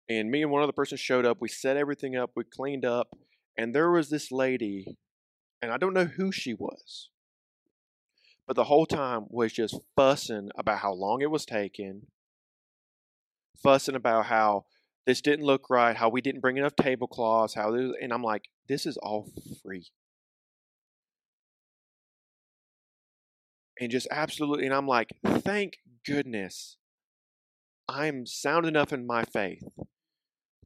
And 0.09 0.31
me 0.31 0.43
and 0.43 0.51
one 0.51 0.63
other 0.63 0.73
person 0.73 0.99
showed 0.99 1.25
up. 1.25 1.39
We 1.41 1.49
set 1.49 1.77
everything 1.77 2.17
up. 2.17 2.33
We 2.37 2.45
cleaned 2.45 2.85
up. 2.85 3.17
And 3.57 3.75
there 3.75 3.91
was 3.91 4.11
this 4.11 4.31
lady, 4.33 4.99
and 5.63 5.71
I 5.71 5.77
don't 5.79 5.95
know 5.95 6.05
who 6.07 6.33
she 6.33 6.55
was, 6.55 7.11
but 8.47 8.57
the 8.57 8.65
whole 8.65 8.85
time 8.85 9.27
was 9.31 9.53
just 9.53 9.79
fussing 9.97 10.51
about 10.59 10.81
how 10.81 10.93
long 10.93 11.23
it 11.23 11.31
was 11.31 11.47
taking, 11.47 12.03
fussing 13.63 13.95
about 13.95 14.27
how 14.27 14.67
this 15.07 15.21
didn't 15.21 15.47
look 15.47 15.71
right, 15.71 15.97
how 15.97 16.09
we 16.09 16.21
didn't 16.21 16.41
bring 16.41 16.57
enough 16.57 16.77
tablecloths, 16.77 17.55
how 17.55 17.71
this, 17.71 17.93
and 18.03 18.13
I'm 18.13 18.23
like, 18.23 18.49
this 18.69 18.87
is 18.87 18.97
all 18.97 19.31
free. 19.63 19.87
And 23.81 23.91
just 23.91 24.09
absolutely, 24.11 24.67
and 24.67 24.75
I'm 24.75 24.89
like, 24.89 25.13
thank 25.25 25.79
goodness 26.07 26.77
I'm 27.89 28.27
sound 28.27 28.67
enough 28.67 28.93
in 28.93 29.07
my 29.07 29.25
faith 29.25 29.63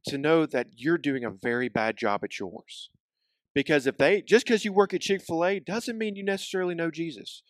to 0.07 0.17
know 0.17 0.45
that 0.45 0.67
you're 0.75 0.97
doing 0.97 1.23
a 1.23 1.31
very 1.31 1.69
bad 1.69 1.97
job 1.97 2.23
at 2.23 2.39
yours. 2.39 2.89
Because 3.53 3.87
if 3.87 3.97
they, 3.97 4.21
just 4.21 4.45
because 4.45 4.63
you 4.63 4.71
work 4.71 4.93
at 4.93 5.01
Chick 5.01 5.21
fil 5.21 5.45
A 5.45 5.59
doesn't 5.59 5.97
mean 5.97 6.15
you 6.15 6.23
necessarily 6.23 6.75
know 6.75 6.91
Jesus. 6.91 7.43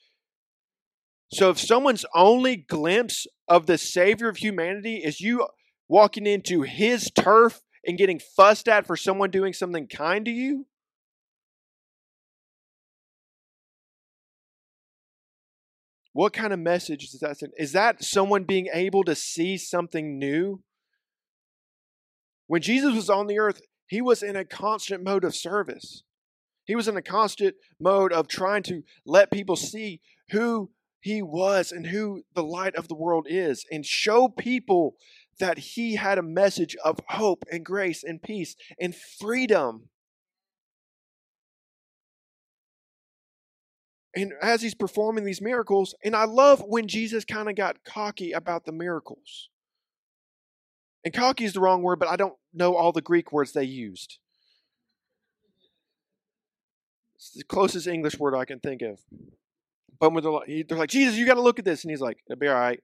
So 1.32 1.52
if 1.52 1.60
someone's 1.60 2.06
only 2.16 2.56
glimpse 2.56 3.28
of 3.48 3.68
the 3.68 3.78
Savior 3.78 4.30
of 4.30 4.38
humanity 4.38 4.98
is 4.98 5.22
you 5.22 5.48
walking 5.88 6.26
into 6.26 6.64
his 6.64 7.12
turf 7.12 7.62
and 7.86 7.98
getting 7.98 8.20
fussed 8.20 8.68
at 8.68 8.88
for 8.88 8.96
someone 8.96 9.30
doing 9.30 9.54
something 9.54 9.88
kind 9.88 10.26
to 10.26 10.32
you? 10.32 10.66
What 16.20 16.34
kind 16.34 16.52
of 16.52 16.60
message 16.60 17.06
is 17.06 17.18
that? 17.22 17.38
Is 17.58 17.72
that 17.72 18.04
someone 18.04 18.44
being 18.44 18.68
able 18.74 19.06
to 19.06 19.16
see 19.16 19.58
something 19.58 20.20
new? 20.20 20.62
When 22.46 22.62
Jesus 22.62 22.94
was 22.94 23.10
on 23.10 23.28
the 23.28 23.40
earth, 23.40 23.62
he 23.88 24.02
was 24.02 24.22
in 24.22 24.36
a 24.36 24.44
constant 24.44 25.02
mode 25.02 25.24
of 25.24 25.34
service. 25.34 26.04
He 26.66 26.76
was 26.76 26.90
in 26.90 26.98
a 26.98 27.02
constant 27.02 27.56
mode 27.80 28.12
of 28.12 28.28
trying 28.28 28.64
to 28.64 28.82
let 29.06 29.32
people 29.32 29.56
see 29.56 30.02
who 30.32 30.72
he 31.00 31.22
was 31.22 31.72
and 31.72 31.88
who 31.88 32.24
the 32.36 32.44
light 32.44 32.76
of 32.76 32.90
the 32.90 32.96
world 32.96 33.26
is 33.30 33.66
and 33.72 33.86
show 33.86 34.28
people 34.28 34.96
that 35.40 35.58
he 35.58 35.96
had 35.96 36.18
a 36.18 36.22
message 36.22 36.76
of 36.84 37.00
hope 37.08 37.46
and 37.50 37.64
grace 37.64 38.04
and 38.04 38.22
peace 38.22 38.58
and 38.78 38.94
freedom. 38.94 39.88
And 44.16 44.34
as 44.42 44.62
he's 44.62 44.76
performing 44.76 45.24
these 45.24 45.42
miracles, 45.42 45.94
and 46.04 46.16
I 46.16 46.26
love 46.26 46.64
when 46.66 46.88
Jesus 46.88 47.26
kind 47.26 47.48
of 47.48 47.56
got 47.56 47.84
cocky 47.84 48.32
about 48.32 48.66
the 48.66 48.72
miracles. 48.72 49.50
And 51.06 51.14
cocky 51.14 51.46
is 51.46 51.54
the 51.54 51.60
wrong 51.60 51.82
word, 51.82 52.00
but 52.00 52.10
I 52.10 52.16
don't 52.16 52.36
know 52.54 52.76
all 52.76 52.92
the 52.92 53.02
Greek 53.02 53.32
words 53.32 53.54
they 53.54 53.64
used. 53.64 54.18
It's 57.16 57.32
the 57.32 57.44
closest 57.44 57.88
English 57.88 58.18
word 58.18 58.36
I 58.36 58.46
can 58.46 58.60
think 58.60 58.82
of. 58.82 59.00
But 60.00 60.14
when 60.14 60.24
they're 60.24 60.32
like, 60.32 60.68
they're 60.68 60.78
like 60.78 60.90
Jesus, 60.90 61.16
you 61.16 61.26
got 61.26 61.36
to 61.36 61.42
look 61.42 61.60
at 61.60 61.66
this. 61.66 61.84
And 61.84 61.92
he's 61.92 62.02
like, 62.02 62.18
it'll 62.28 62.40
be 62.40 62.48
all 62.48 62.56
right. 62.56 62.82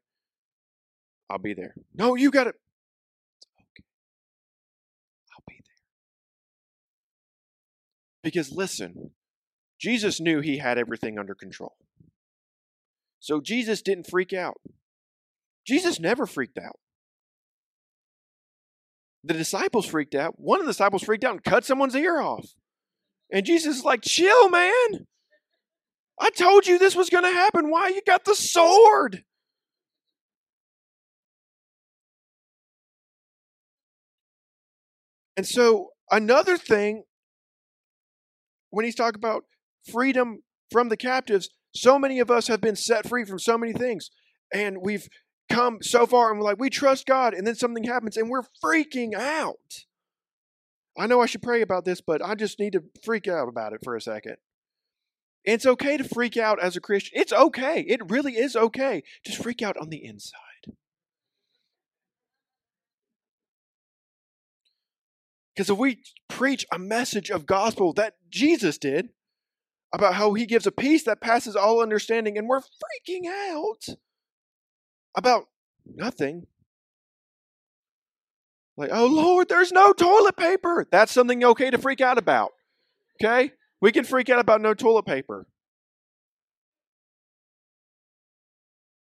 I'll 1.29 1.39
be 1.39 1.53
there. 1.53 1.73
No, 1.93 2.15
you 2.15 2.29
got 2.29 2.43
to. 2.43 2.49
Okay. 2.49 3.85
I'll 5.33 5.43
be 5.47 5.55
there. 5.55 5.83
Because 8.23 8.51
listen, 8.51 9.11
Jesus 9.79 10.19
knew 10.19 10.41
he 10.41 10.57
had 10.57 10.77
everything 10.77 11.19
under 11.19 11.35
control. 11.35 11.75
So 13.19 13.41
Jesus 13.41 13.81
didn't 13.81 14.07
freak 14.09 14.33
out. 14.33 14.61
Jesus 15.65 15.99
never 15.99 16.25
freaked 16.25 16.57
out. 16.57 16.79
The 19.23 19.33
disciples 19.33 19.87
freaked 19.87 20.13
out. 20.13 20.39
One 20.39 20.59
of 20.59 20.67
the 20.67 20.71
disciples 20.71 21.03
freaked 21.03 21.23
out 21.23 21.33
and 21.33 21.43
cut 21.43 21.65
someone's 21.65 21.95
ear 21.95 22.21
off. 22.21 22.53
And 23.31 23.45
Jesus 23.45 23.77
is 23.77 23.83
like, 23.83 24.03
chill, 24.03 24.49
man. 24.49 25.07
I 26.19 26.29
told 26.29 26.67
you 26.67 26.77
this 26.77 26.95
was 26.95 27.09
going 27.09 27.23
to 27.23 27.31
happen. 27.31 27.71
Why 27.71 27.89
you 27.89 28.01
got 28.05 28.25
the 28.25 28.35
sword? 28.35 29.23
And 35.35 35.45
so, 35.45 35.89
another 36.11 36.57
thing, 36.57 37.03
when 38.69 38.85
he's 38.85 38.95
talking 38.95 39.19
about 39.19 39.43
freedom 39.91 40.43
from 40.71 40.89
the 40.89 40.97
captives, 40.97 41.49
so 41.73 41.99
many 41.99 42.19
of 42.19 42.31
us 42.31 42.47
have 42.47 42.61
been 42.61 42.75
set 42.75 43.07
free 43.07 43.25
from 43.25 43.39
so 43.39 43.57
many 43.57 43.73
things. 43.73 44.09
And 44.53 44.77
we've 44.81 45.07
come 45.49 45.79
so 45.81 46.05
far 46.05 46.31
and 46.31 46.39
we're 46.39 46.45
like, 46.45 46.59
we 46.59 46.69
trust 46.69 47.05
God. 47.05 47.33
And 47.33 47.45
then 47.45 47.55
something 47.55 47.83
happens 47.83 48.17
and 48.17 48.29
we're 48.29 48.43
freaking 48.63 49.13
out. 49.13 49.85
I 50.97 51.07
know 51.07 51.21
I 51.21 51.25
should 51.25 51.41
pray 51.41 51.61
about 51.61 51.83
this, 51.85 51.99
but 52.01 52.23
I 52.23 52.35
just 52.35 52.59
need 52.59 52.73
to 52.73 52.83
freak 53.03 53.27
out 53.27 53.49
about 53.49 53.73
it 53.73 53.81
for 53.83 53.95
a 53.95 54.01
second. 54.01 54.37
It's 55.43 55.65
okay 55.65 55.97
to 55.97 56.03
freak 56.03 56.37
out 56.37 56.61
as 56.61 56.75
a 56.75 56.81
Christian. 56.81 57.19
It's 57.19 57.33
okay. 57.33 57.81
It 57.81 58.09
really 58.09 58.33
is 58.33 58.55
okay. 58.55 59.03
Just 59.25 59.43
freak 59.43 59.61
out 59.61 59.77
on 59.77 59.89
the 59.89 60.03
inside. 60.03 60.39
Because 65.55 65.69
if 65.69 65.77
we 65.77 66.01
preach 66.27 66.65
a 66.71 66.79
message 66.79 67.29
of 67.29 67.45
gospel 67.45 67.93
that 67.93 68.15
Jesus 68.29 68.77
did 68.77 69.09
about 69.95 70.15
how 70.15 70.33
he 70.33 70.45
gives 70.45 70.67
a 70.67 70.71
peace 70.71 71.03
that 71.03 71.21
passes 71.21 71.55
all 71.55 71.81
understanding, 71.81 72.37
and 72.37 72.49
we're 72.49 72.59
freaking 72.59 73.27
out 73.27 73.95
about 75.15 75.45
nothing. 75.85 76.47
Like, 78.75 78.89
oh 78.91 79.07
Lord, 79.07 79.47
there's 79.47 79.71
no 79.71 79.93
toilet 79.93 80.35
paper. 80.35 80.85
That's 80.91 81.13
something 81.13 81.43
okay 81.45 81.69
to 81.69 81.77
freak 81.77 82.01
out 82.01 82.17
about. 82.17 82.51
Okay? 83.23 83.53
We 83.79 83.93
can 83.93 84.03
freak 84.03 84.29
out 84.29 84.39
about 84.39 84.59
no 84.59 84.73
toilet 84.73 85.05
paper. 85.05 85.47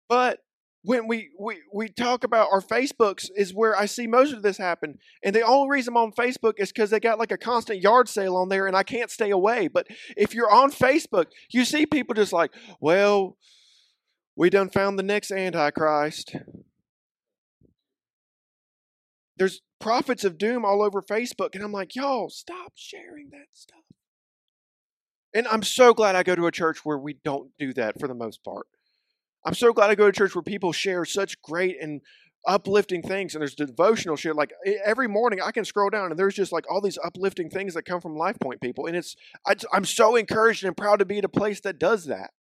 But 0.08 0.40
when 0.84 1.06
we, 1.06 1.30
we, 1.38 1.58
we 1.72 1.88
talk 1.88 2.24
about 2.24 2.48
our 2.50 2.60
Facebooks 2.60 3.30
is 3.36 3.54
where 3.54 3.76
I 3.76 3.86
see 3.86 4.06
most 4.06 4.32
of 4.32 4.42
this 4.42 4.58
happen. 4.58 4.98
And 5.22 5.34
the 5.34 5.42
only 5.42 5.70
reason 5.70 5.92
I'm 5.92 6.02
on 6.02 6.12
Facebook 6.12 6.54
is 6.58 6.72
because 6.72 6.90
they 6.90 6.98
got 6.98 7.20
like 7.20 7.30
a 7.30 7.38
constant 7.38 7.80
yard 7.80 8.08
sale 8.08 8.36
on 8.36 8.48
there 8.48 8.66
and 8.66 8.76
I 8.76 8.82
can't 8.82 9.10
stay 9.10 9.30
away. 9.30 9.68
But 9.68 9.86
if 10.16 10.34
you're 10.34 10.50
on 10.50 10.72
Facebook, 10.72 11.26
you 11.50 11.64
see 11.64 11.86
people 11.86 12.14
just 12.14 12.32
like, 12.32 12.52
well, 12.80 13.36
we 14.34 14.50
done 14.50 14.70
found 14.70 14.98
the 14.98 15.04
next 15.04 15.30
Antichrist. 15.30 16.34
There's 19.36 19.62
prophets 19.80 20.24
of 20.24 20.36
doom 20.36 20.64
all 20.64 20.82
over 20.82 21.00
Facebook. 21.00 21.54
And 21.54 21.62
I'm 21.62 21.72
like, 21.72 21.94
y'all, 21.94 22.28
stop 22.28 22.72
sharing 22.74 23.30
that 23.30 23.46
stuff. 23.52 23.78
And 25.34 25.46
I'm 25.46 25.62
so 25.62 25.94
glad 25.94 26.16
I 26.16 26.24
go 26.24 26.34
to 26.34 26.46
a 26.46 26.52
church 26.52 26.84
where 26.84 26.98
we 26.98 27.14
don't 27.24 27.50
do 27.58 27.72
that 27.74 27.98
for 28.00 28.08
the 28.08 28.14
most 28.14 28.42
part. 28.44 28.66
I'm 29.44 29.54
so 29.54 29.72
glad 29.72 29.90
I 29.90 29.94
go 29.94 30.06
to 30.06 30.12
church 30.12 30.34
where 30.34 30.42
people 30.42 30.72
share 30.72 31.04
such 31.04 31.40
great 31.42 31.76
and 31.80 32.00
uplifting 32.46 33.02
things 33.02 33.34
and 33.34 33.40
there's 33.40 33.54
devotional 33.54 34.16
shit 34.16 34.34
like 34.34 34.52
every 34.84 35.06
morning 35.06 35.38
i 35.40 35.52
can 35.52 35.64
scroll 35.64 35.88
down 35.88 36.10
and 36.10 36.18
there's 36.18 36.34
just 36.34 36.50
like 36.50 36.64
all 36.68 36.80
these 36.80 36.98
uplifting 37.04 37.48
things 37.48 37.72
that 37.74 37.84
come 37.84 38.00
from 38.00 38.16
life 38.16 38.36
point 38.40 38.60
people 38.60 38.84
and 38.86 38.96
it's 38.96 39.14
I, 39.46 39.54
i'm 39.72 39.84
so 39.84 40.16
encouraged 40.16 40.64
and 40.64 40.76
proud 40.76 40.98
to 40.98 41.04
be 41.04 41.18
at 41.18 41.24
a 41.24 41.28
place 41.28 41.60
that 41.60 41.78
does 41.78 42.06
that 42.06 42.32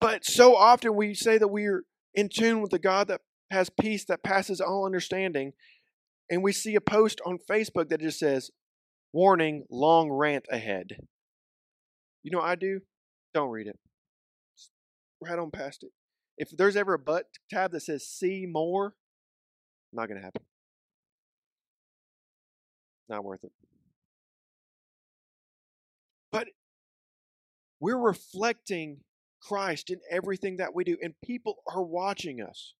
but 0.00 0.24
so 0.24 0.56
often 0.56 0.96
we 0.96 1.14
say 1.14 1.38
that 1.38 1.46
we're 1.46 1.84
in 2.16 2.28
tune 2.28 2.62
with 2.62 2.72
the 2.72 2.80
god 2.80 3.06
that 3.06 3.20
has 3.52 3.70
peace 3.70 4.04
that 4.06 4.24
passes 4.24 4.60
all 4.60 4.84
understanding 4.84 5.52
and 6.28 6.42
we 6.42 6.50
see 6.50 6.74
a 6.74 6.80
post 6.80 7.20
on 7.24 7.38
facebook 7.48 7.90
that 7.90 8.00
just 8.00 8.18
says 8.18 8.50
Warning, 9.12 9.64
long 9.70 10.10
rant 10.10 10.44
ahead. 10.50 10.98
You 12.22 12.30
know 12.30 12.38
what 12.38 12.48
I 12.48 12.56
do? 12.56 12.80
Don't 13.32 13.48
read 13.48 13.66
it. 13.66 13.78
Right 15.20 15.38
on 15.38 15.50
past 15.50 15.82
it. 15.82 15.90
If 16.36 16.50
there's 16.50 16.76
ever 16.76 16.94
a 16.94 16.98
but 16.98 17.26
tab 17.50 17.72
that 17.72 17.80
says 17.80 18.06
see 18.06 18.46
more, 18.46 18.94
not 19.92 20.06
going 20.06 20.18
to 20.18 20.24
happen. 20.24 20.42
Not 23.08 23.24
worth 23.24 23.42
it. 23.42 23.52
But 26.30 26.48
we're 27.80 27.98
reflecting 27.98 28.98
Christ 29.42 29.90
in 29.90 30.00
everything 30.10 30.58
that 30.58 30.74
we 30.74 30.84
do, 30.84 30.96
and 31.02 31.14
people 31.24 31.56
are 31.66 31.82
watching 31.82 32.40
us. 32.40 32.74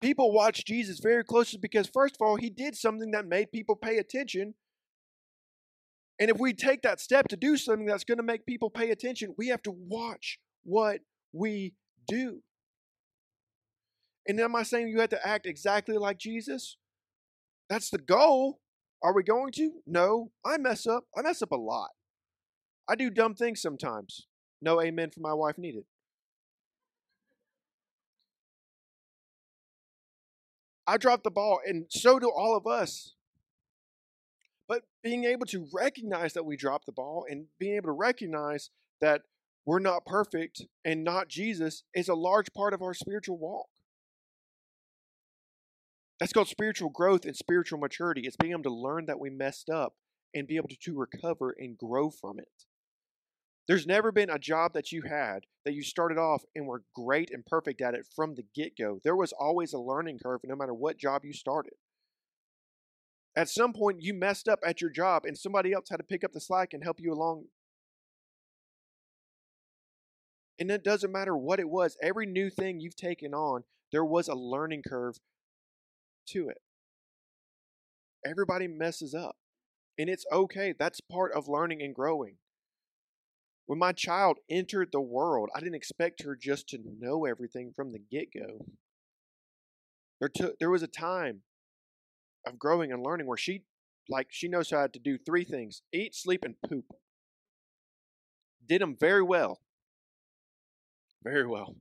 People 0.00 0.32
watch 0.32 0.64
Jesus 0.64 1.00
very 1.00 1.24
closely 1.24 1.58
because, 1.60 1.88
first 1.88 2.16
of 2.20 2.26
all, 2.26 2.36
he 2.36 2.50
did 2.50 2.76
something 2.76 3.10
that 3.12 3.26
made 3.26 3.50
people 3.50 3.74
pay 3.74 3.96
attention 3.96 4.54
and 6.18 6.30
if 6.30 6.38
we 6.38 6.52
take 6.52 6.82
that 6.82 7.00
step 7.00 7.28
to 7.28 7.36
do 7.36 7.56
something 7.56 7.86
that's 7.86 8.04
going 8.04 8.18
to 8.18 8.24
make 8.24 8.46
people 8.46 8.70
pay 8.70 8.90
attention, 8.90 9.34
we 9.36 9.48
have 9.48 9.62
to 9.62 9.72
watch 9.72 10.38
what 10.64 11.00
we 11.32 11.74
do. 12.06 12.40
And 14.26 14.40
am 14.40 14.56
I 14.56 14.62
saying 14.62 14.88
you 14.88 15.00
have 15.00 15.10
to 15.10 15.26
act 15.26 15.46
exactly 15.46 15.96
like 15.98 16.18
Jesus? 16.18 16.76
That's 17.68 17.90
the 17.90 17.98
goal. 17.98 18.60
Are 19.02 19.14
we 19.14 19.22
going 19.22 19.52
to? 19.52 19.70
No. 19.86 20.30
I 20.44 20.56
mess 20.56 20.86
up. 20.86 21.04
I 21.16 21.22
mess 21.22 21.42
up 21.42 21.52
a 21.52 21.56
lot. 21.56 21.90
I 22.88 22.94
do 22.94 23.10
dumb 23.10 23.34
things 23.34 23.60
sometimes. 23.60 24.26
No 24.60 24.80
amen 24.80 25.10
for 25.10 25.20
my 25.20 25.34
wife 25.34 25.58
needed. 25.58 25.84
I 30.86 30.98
drop 30.98 31.22
the 31.22 31.30
ball, 31.30 31.60
and 31.66 31.86
so 31.88 32.18
do 32.18 32.30
all 32.30 32.56
of 32.56 32.66
us. 32.66 33.14
But 34.68 34.82
being 35.02 35.24
able 35.24 35.46
to 35.46 35.66
recognize 35.72 36.34
that 36.34 36.44
we 36.44 36.56
drop 36.56 36.84
the 36.84 36.92
ball 36.92 37.26
and 37.28 37.46
being 37.58 37.76
able 37.76 37.88
to 37.88 37.92
recognize 37.92 38.70
that 39.00 39.22
we're 39.66 39.78
not 39.78 40.04
perfect 40.04 40.62
and 40.84 41.04
not 41.04 41.28
Jesus 41.28 41.84
is 41.94 42.08
a 42.08 42.14
large 42.14 42.52
part 42.54 42.74
of 42.74 42.82
our 42.82 42.94
spiritual 42.94 43.38
walk. 43.38 43.66
That's 46.20 46.32
called 46.32 46.48
spiritual 46.48 46.90
growth 46.90 47.24
and 47.24 47.36
spiritual 47.36 47.78
maturity. 47.78 48.22
It's 48.24 48.36
being 48.36 48.52
able 48.52 48.62
to 48.64 48.70
learn 48.70 49.06
that 49.06 49.18
we 49.18 49.30
messed 49.30 49.68
up 49.68 49.94
and 50.34 50.46
be 50.46 50.56
able 50.56 50.68
to, 50.68 50.76
to 50.76 50.96
recover 50.96 51.54
and 51.58 51.76
grow 51.76 52.10
from 52.10 52.38
it. 52.38 52.66
There's 53.66 53.86
never 53.86 54.12
been 54.12 54.28
a 54.28 54.38
job 54.38 54.74
that 54.74 54.92
you 54.92 55.02
had 55.08 55.46
that 55.64 55.72
you 55.72 55.82
started 55.82 56.18
off 56.18 56.42
and 56.54 56.66
were 56.66 56.82
great 56.94 57.30
and 57.30 57.46
perfect 57.46 57.80
at 57.80 57.94
it 57.94 58.06
from 58.14 58.34
the 58.34 58.44
get 58.54 58.76
go. 58.76 59.00
There 59.02 59.16
was 59.16 59.32
always 59.32 59.72
a 59.72 59.78
learning 59.78 60.18
curve 60.22 60.42
no 60.44 60.54
matter 60.54 60.74
what 60.74 60.98
job 60.98 61.24
you 61.24 61.32
started. 61.32 61.72
At 63.34 63.48
some 63.48 63.72
point, 63.72 64.02
you 64.02 64.14
messed 64.14 64.48
up 64.48 64.60
at 64.64 64.80
your 64.80 64.90
job 64.90 65.24
and 65.24 65.36
somebody 65.36 65.72
else 65.72 65.88
had 65.90 65.96
to 65.96 66.04
pick 66.04 66.22
up 66.22 66.32
the 66.32 66.40
slack 66.40 66.72
and 66.72 66.84
help 66.84 67.00
you 67.00 67.12
along. 67.12 67.46
And 70.58 70.70
it 70.70 70.84
doesn't 70.84 71.12
matter 71.12 71.36
what 71.36 71.60
it 71.60 71.68
was, 71.68 71.96
every 72.02 72.26
new 72.26 72.48
thing 72.50 72.80
you've 72.80 72.96
taken 72.96 73.34
on, 73.34 73.64
there 73.90 74.04
was 74.04 74.28
a 74.28 74.34
learning 74.34 74.82
curve 74.86 75.18
to 76.28 76.48
it. 76.48 76.58
Everybody 78.24 78.68
messes 78.68 79.14
up. 79.14 79.36
And 79.98 80.08
it's 80.08 80.26
okay. 80.32 80.74
That's 80.76 81.00
part 81.00 81.32
of 81.32 81.48
learning 81.48 81.82
and 81.82 81.94
growing. 81.94 82.36
When 83.66 83.78
my 83.78 83.92
child 83.92 84.38
entered 84.50 84.90
the 84.92 85.00
world, 85.00 85.48
I 85.54 85.60
didn't 85.60 85.76
expect 85.76 86.22
her 86.22 86.36
just 86.36 86.68
to 86.68 86.78
know 86.98 87.24
everything 87.24 87.72
from 87.74 87.92
the 87.92 87.98
get 87.98 88.28
go. 88.32 88.66
There, 90.20 90.52
there 90.58 90.70
was 90.70 90.82
a 90.82 90.88
time 90.88 91.42
of 92.46 92.58
growing 92.58 92.92
and 92.92 93.02
learning 93.02 93.26
where 93.26 93.36
she 93.36 93.62
like 94.08 94.28
she 94.30 94.48
knows 94.48 94.70
how 94.70 94.86
to 94.86 94.98
do 94.98 95.16
three 95.16 95.44
things 95.44 95.82
eat 95.92 96.14
sleep 96.14 96.44
and 96.44 96.56
poop 96.68 96.84
did 98.66 98.80
them 98.80 98.96
very 98.98 99.22
well 99.22 99.60
very 101.24 101.46
well 101.46 101.74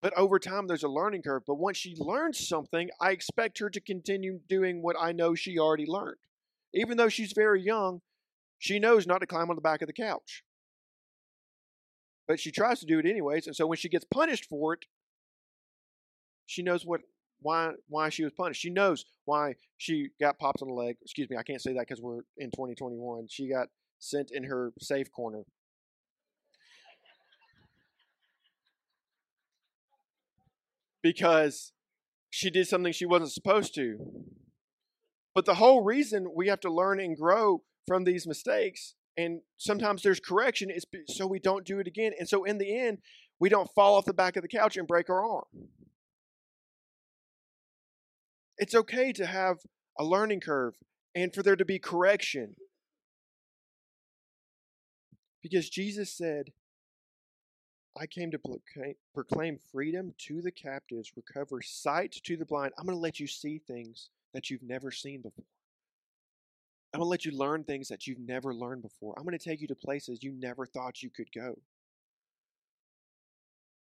but 0.00 0.12
over 0.16 0.38
time 0.38 0.66
there's 0.66 0.82
a 0.82 0.88
learning 0.88 1.22
curve 1.22 1.42
but 1.46 1.54
once 1.54 1.76
she 1.76 1.94
learns 1.96 2.46
something 2.46 2.90
i 3.00 3.10
expect 3.10 3.58
her 3.58 3.70
to 3.70 3.80
continue 3.80 4.38
doing 4.48 4.82
what 4.82 4.96
i 5.00 5.12
know 5.12 5.34
she 5.34 5.58
already 5.58 5.86
learned 5.86 6.18
even 6.74 6.96
though 6.96 7.08
she's 7.08 7.32
very 7.32 7.62
young 7.62 8.00
she 8.62 8.78
knows 8.78 9.08
not 9.08 9.18
to 9.18 9.26
climb 9.26 9.50
on 9.50 9.56
the 9.56 9.60
back 9.60 9.82
of 9.82 9.88
the 9.88 9.92
couch. 9.92 10.44
But 12.28 12.38
she 12.38 12.52
tries 12.52 12.78
to 12.78 12.86
do 12.86 13.00
it 13.00 13.06
anyways, 13.06 13.48
and 13.48 13.56
so 13.56 13.66
when 13.66 13.76
she 13.76 13.88
gets 13.88 14.04
punished 14.04 14.46
for 14.48 14.74
it, 14.74 14.84
she 16.46 16.62
knows 16.62 16.86
what 16.86 17.00
why 17.40 17.72
why 17.88 18.08
she 18.08 18.22
was 18.22 18.32
punished. 18.32 18.60
She 18.60 18.70
knows 18.70 19.04
why 19.24 19.56
she 19.78 20.10
got 20.20 20.38
popped 20.38 20.62
on 20.62 20.68
the 20.68 20.74
leg. 20.74 20.94
Excuse 21.02 21.28
me, 21.28 21.36
I 21.36 21.42
can't 21.42 21.60
say 21.60 21.72
that 21.72 21.88
because 21.88 22.00
we're 22.00 22.20
in 22.38 22.52
2021. 22.52 23.26
She 23.28 23.48
got 23.48 23.66
sent 23.98 24.30
in 24.30 24.44
her 24.44 24.72
safe 24.78 25.10
corner. 25.10 25.42
Because 31.02 31.72
she 32.30 32.50
did 32.50 32.68
something 32.68 32.92
she 32.92 33.06
wasn't 33.06 33.32
supposed 33.32 33.74
to. 33.74 33.98
But 35.34 35.44
the 35.44 35.54
whole 35.54 35.82
reason 35.82 36.32
we 36.34 36.48
have 36.48 36.60
to 36.60 36.72
learn 36.72 37.00
and 37.00 37.16
grow 37.16 37.62
from 37.86 38.04
these 38.04 38.26
mistakes, 38.26 38.94
and 39.16 39.40
sometimes 39.56 40.02
there's 40.02 40.20
correction, 40.20 40.70
is 40.70 40.84
so 41.08 41.26
we 41.26 41.38
don't 41.38 41.66
do 41.66 41.78
it 41.78 41.86
again. 41.86 42.12
And 42.18 42.28
so 42.28 42.44
in 42.44 42.58
the 42.58 42.78
end, 42.78 42.98
we 43.40 43.48
don't 43.48 43.70
fall 43.74 43.96
off 43.96 44.04
the 44.04 44.14
back 44.14 44.36
of 44.36 44.42
the 44.42 44.48
couch 44.48 44.76
and 44.76 44.86
break 44.86 45.10
our 45.10 45.22
arm. 45.22 45.44
It's 48.58 48.74
okay 48.74 49.12
to 49.14 49.26
have 49.26 49.58
a 49.98 50.04
learning 50.04 50.40
curve 50.40 50.74
and 51.14 51.34
for 51.34 51.42
there 51.42 51.56
to 51.56 51.64
be 51.64 51.78
correction. 51.78 52.54
Because 55.42 55.68
Jesus 55.68 56.16
said, 56.16 56.52
I 57.96 58.06
came 58.06 58.30
to 58.30 58.40
proclaim 59.14 59.58
freedom 59.70 60.14
to 60.26 60.40
the 60.40 60.50
captives, 60.50 61.12
recover 61.14 61.60
sight 61.60 62.12
to 62.24 62.36
the 62.36 62.46
blind. 62.46 62.72
I'm 62.78 62.86
going 62.86 62.96
to 62.96 63.02
let 63.02 63.20
you 63.20 63.26
see 63.26 63.58
things 63.58 64.08
that 64.32 64.48
you've 64.48 64.62
never 64.62 64.90
seen 64.90 65.20
before. 65.20 65.44
I'm 66.94 67.00
going 67.00 67.06
to 67.06 67.10
let 67.10 67.24
you 67.24 67.32
learn 67.32 67.64
things 67.64 67.88
that 67.88 68.06
you've 68.06 68.18
never 68.18 68.54
learned 68.54 68.82
before. 68.82 69.14
I'm 69.16 69.24
going 69.24 69.38
to 69.38 69.44
take 69.44 69.60
you 69.60 69.68
to 69.68 69.74
places 69.74 70.22
you 70.22 70.32
never 70.32 70.66
thought 70.66 71.02
you 71.02 71.10
could 71.10 71.30
go. 71.34 71.58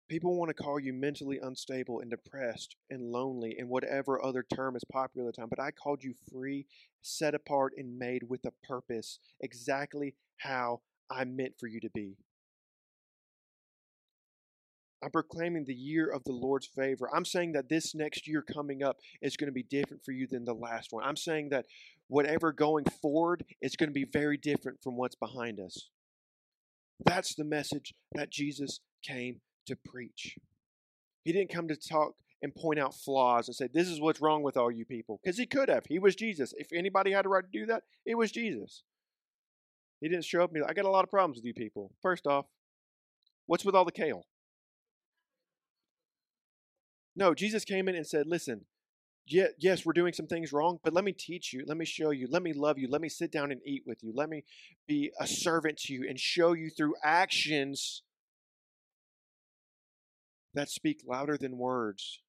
People 0.08 0.36
want 0.36 0.50
to 0.50 0.64
call 0.64 0.80
you 0.80 0.94
mentally 0.94 1.40
unstable 1.42 2.00
and 2.02 2.12
depressed 2.12 2.76
and 2.90 3.12
lonely 3.12 3.56
and 3.58 3.68
whatever 3.68 4.24
other 4.24 4.46
term 4.54 4.76
is 4.76 4.84
popular 4.92 5.28
at 5.30 5.36
the 5.36 5.42
time, 5.42 5.50
but 5.50 5.60
I 5.60 5.72
called 5.72 6.04
you 6.04 6.14
free, 6.32 6.68
set 7.02 7.34
apart, 7.34 7.74
and 7.78 7.98
made 7.98 8.24
with 8.30 8.46
a 8.46 8.52
purpose, 8.68 9.20
exactly 9.40 10.16
how 10.38 10.82
I 11.10 11.24
meant 11.24 11.58
for 11.60 11.68
you 11.68 11.80
to 11.80 11.90
be. 11.90 12.18
I'm 15.04 15.12
proclaiming 15.12 15.66
the 15.66 15.74
year 15.74 16.10
of 16.10 16.24
the 16.24 16.32
Lord's 16.32 16.68
favor. 16.68 17.10
I'm 17.14 17.26
saying 17.26 17.52
that 17.54 17.70
this 17.70 17.94
next 17.94 18.28
year 18.28 18.42
coming 18.42 18.82
up 18.82 18.98
is 19.22 19.38
going 19.38 19.48
to 19.48 19.54
be 19.54 19.64
different 19.64 20.04
for 20.04 20.12
you 20.12 20.28
than 20.28 20.46
the 20.46 20.54
last 20.54 20.92
one. 20.92 21.04
I'm 21.04 21.18
saying 21.18 21.50
that 21.50 21.66
whatever 22.08 22.52
going 22.52 22.86
forward 23.02 23.44
is 23.62 23.76
going 23.76 23.90
to 23.90 23.94
be 23.94 24.06
very 24.06 24.38
different 24.38 24.82
from 24.82 24.98
what's 24.98 25.16
behind 25.16 25.60
us. 25.60 25.90
That's 27.04 27.36
the 27.36 27.44
message 27.44 27.94
that 28.14 28.32
Jesus 28.32 28.80
came 29.04 29.42
to 29.68 29.76
preach. 29.76 30.38
He 31.24 31.34
didn't 31.34 31.54
come 31.54 31.68
to 31.68 31.76
talk 31.76 32.14
and 32.42 32.54
point 32.54 32.80
out 32.80 32.94
flaws 32.94 33.48
and 33.48 33.56
say, 33.56 33.68
This 33.72 33.88
is 33.88 34.00
what's 34.00 34.22
wrong 34.22 34.44
with 34.44 34.58
all 34.58 34.72
you 34.72 34.86
people. 34.86 35.20
Because 35.24 35.38
he 35.38 35.46
could 35.46 35.70
have. 35.70 35.86
He 35.88 36.00
was 36.00 36.16
Jesus. 36.16 36.54
If 36.58 36.68
anybody 36.74 37.12
had 37.12 37.26
a 37.26 37.30
right 37.30 37.44
to 37.44 37.60
do 37.60 37.66
that, 37.66 37.84
it 38.06 38.16
was 38.16 38.32
Jesus. 38.32 38.84
He 40.02 40.10
didn't 40.10 40.26
show 40.26 40.44
up 40.44 40.50
and 40.50 40.56
be 40.56 40.62
like, 40.62 40.70
I 40.70 40.74
got 40.74 40.86
a 40.86 40.90
lot 40.90 41.04
of 41.04 41.10
problems 41.10 41.38
with 41.38 41.46
you 41.46 41.54
people. 41.54 41.92
First 42.02 42.28
off, 42.28 42.46
what's 43.48 43.66
with 43.66 43.76
all 43.76 43.86
the 43.86 43.92
kale? 43.92 44.26
No, 47.16 47.34
Jesus 47.34 47.64
came 47.64 47.88
in 47.88 47.96
and 47.96 48.06
said, 48.06 48.28
Listen, 48.28 48.66
yes, 49.28 49.86
we're 49.86 49.94
doing 49.94 50.14
some 50.14 50.28
things 50.28 50.52
wrong, 50.52 50.80
but 50.84 50.94
let 50.94 51.04
me 51.04 51.14
teach 51.14 51.54
you. 51.54 51.64
Let 51.66 51.78
me 51.78 51.86
show 51.86 52.12
you. 52.12 52.28
Let 52.30 52.44
me 52.44 52.54
love 52.54 52.78
you. 52.78 52.88
Let 52.88 53.02
me 53.02 53.10
sit 53.10 53.32
down 53.32 53.52
and 53.52 53.62
eat 53.66 53.84
with 53.86 54.04
you. 54.04 54.12
Let 54.14 54.30
me 54.30 54.44
be 54.88 55.12
a 55.20 55.28
servant 55.28 55.78
to 55.80 55.94
you 55.94 56.06
and 56.08 56.20
show 56.20 56.54
you 56.54 56.70
through 56.70 56.96
actions 57.04 58.04
that 60.54 60.70
speak 60.70 61.02
louder 61.06 61.38
than 61.38 61.58
words. 61.58 62.20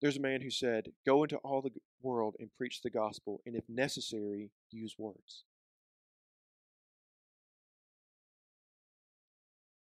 There's 0.00 0.16
a 0.16 0.20
man 0.20 0.40
who 0.40 0.50
said, 0.50 0.88
Go 1.06 1.22
into 1.22 1.36
all 1.38 1.60
the 1.60 1.72
world 2.02 2.36
and 2.40 2.48
preach 2.56 2.80
the 2.82 2.90
gospel, 2.90 3.42
and 3.44 3.54
if 3.54 3.64
necessary, 3.68 4.50
use 4.70 4.94
words. 4.98 5.44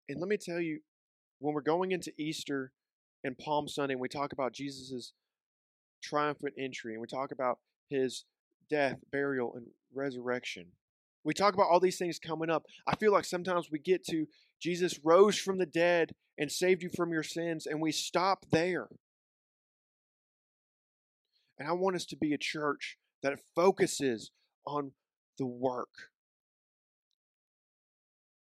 And 0.09 0.21
let 0.21 0.29
me 0.29 0.37
tell 0.37 0.61
you, 0.61 0.79
when 1.39 1.53
we're 1.53 1.61
going 1.61 1.91
into 1.91 2.13
Easter 2.17 2.71
and 3.23 3.37
Palm 3.37 3.67
Sunday, 3.67 3.93
and 3.93 4.01
we 4.01 4.09
talk 4.09 4.33
about 4.33 4.53
Jesus' 4.53 5.13
triumphant 6.01 6.53
entry, 6.57 6.93
and 6.93 7.01
we 7.01 7.07
talk 7.07 7.31
about 7.31 7.59
his 7.89 8.25
death, 8.69 8.99
burial, 9.11 9.53
and 9.55 9.67
resurrection, 9.93 10.67
we 11.27 11.33
talk 11.33 11.53
about 11.53 11.67
all 11.69 11.81
these 11.81 11.97
things 11.97 12.19
coming 12.19 12.49
up. 12.49 12.67
I 12.87 12.95
feel 12.95 13.11
like 13.11 13.25
sometimes 13.25 13.69
we 13.69 13.79
get 13.79 14.05
to 14.05 14.27
Jesus 14.61 14.97
rose 15.03 15.37
from 15.37 15.57
the 15.57 15.65
dead 15.65 16.15
and 16.37 16.49
saved 16.49 16.81
you 16.81 16.89
from 16.89 17.11
your 17.11 17.21
sins, 17.21 17.65
and 17.65 17.81
we 17.81 17.91
stop 17.91 18.45
there. 18.49 18.87
And 21.59 21.67
I 21.67 21.73
want 21.73 21.97
us 21.97 22.05
to 22.05 22.15
be 22.15 22.33
a 22.33 22.37
church 22.37 22.97
that 23.23 23.39
focuses 23.53 24.31
on 24.65 24.91
the 25.37 25.45
work. 25.45 26.11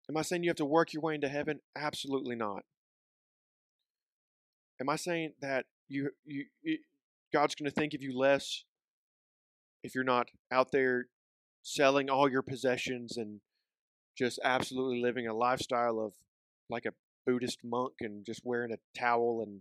Am 0.08 0.16
I 0.16 0.22
saying 0.22 0.44
you 0.44 0.50
have 0.50 0.56
to 0.58 0.64
work 0.64 0.92
your 0.92 1.02
way 1.02 1.16
into 1.16 1.28
heaven? 1.28 1.58
Absolutely 1.74 2.36
not. 2.36 2.62
Am 4.80 4.88
I 4.88 4.96
saying 4.96 5.32
that 5.40 5.66
you, 5.88 6.10
you, 6.24 6.44
God's 7.32 7.54
going 7.54 7.70
to 7.70 7.74
think 7.74 7.94
of 7.94 8.02
you 8.02 8.16
less 8.16 8.64
if 9.82 9.94
you're 9.94 10.04
not 10.04 10.28
out 10.52 10.72
there 10.72 11.06
selling 11.62 12.08
all 12.08 12.30
your 12.30 12.42
possessions 12.42 13.16
and 13.16 13.40
just 14.16 14.40
absolutely 14.42 15.00
living 15.00 15.26
a 15.26 15.34
lifestyle 15.34 16.00
of 16.00 16.14
like 16.70 16.84
a 16.86 16.92
Buddhist 17.26 17.58
monk 17.64 17.94
and 18.00 18.24
just 18.24 18.40
wearing 18.44 18.72
a 18.72 18.98
towel 18.98 19.44
and 19.46 19.60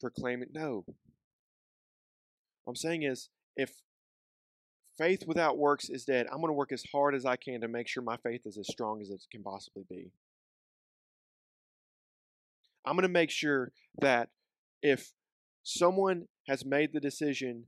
proclaiming. 0.00 0.48
No. 0.52 0.84
What 2.64 2.72
I'm 2.72 2.76
saying 2.76 3.02
is, 3.02 3.28
if 3.56 3.72
faith 4.98 5.24
without 5.26 5.56
works 5.56 5.88
is 5.88 6.04
dead, 6.04 6.26
I'm 6.30 6.40
going 6.40 6.48
to 6.48 6.54
work 6.54 6.72
as 6.72 6.84
hard 6.92 7.14
as 7.14 7.24
I 7.24 7.36
can 7.36 7.60
to 7.62 7.68
make 7.68 7.88
sure 7.88 8.02
my 8.02 8.16
faith 8.16 8.42
is 8.44 8.58
as 8.58 8.68
strong 8.68 9.00
as 9.00 9.10
it 9.10 9.22
can 9.30 9.42
possibly 9.42 9.84
be. 9.88 10.12
I'm 12.84 12.94
going 12.94 13.02
to 13.02 13.08
make 13.08 13.30
sure 13.30 13.72
that 14.00 14.30
if 14.82 15.12
someone 15.62 16.26
has 16.48 16.64
made 16.64 16.92
the 16.92 17.00
decision 17.00 17.64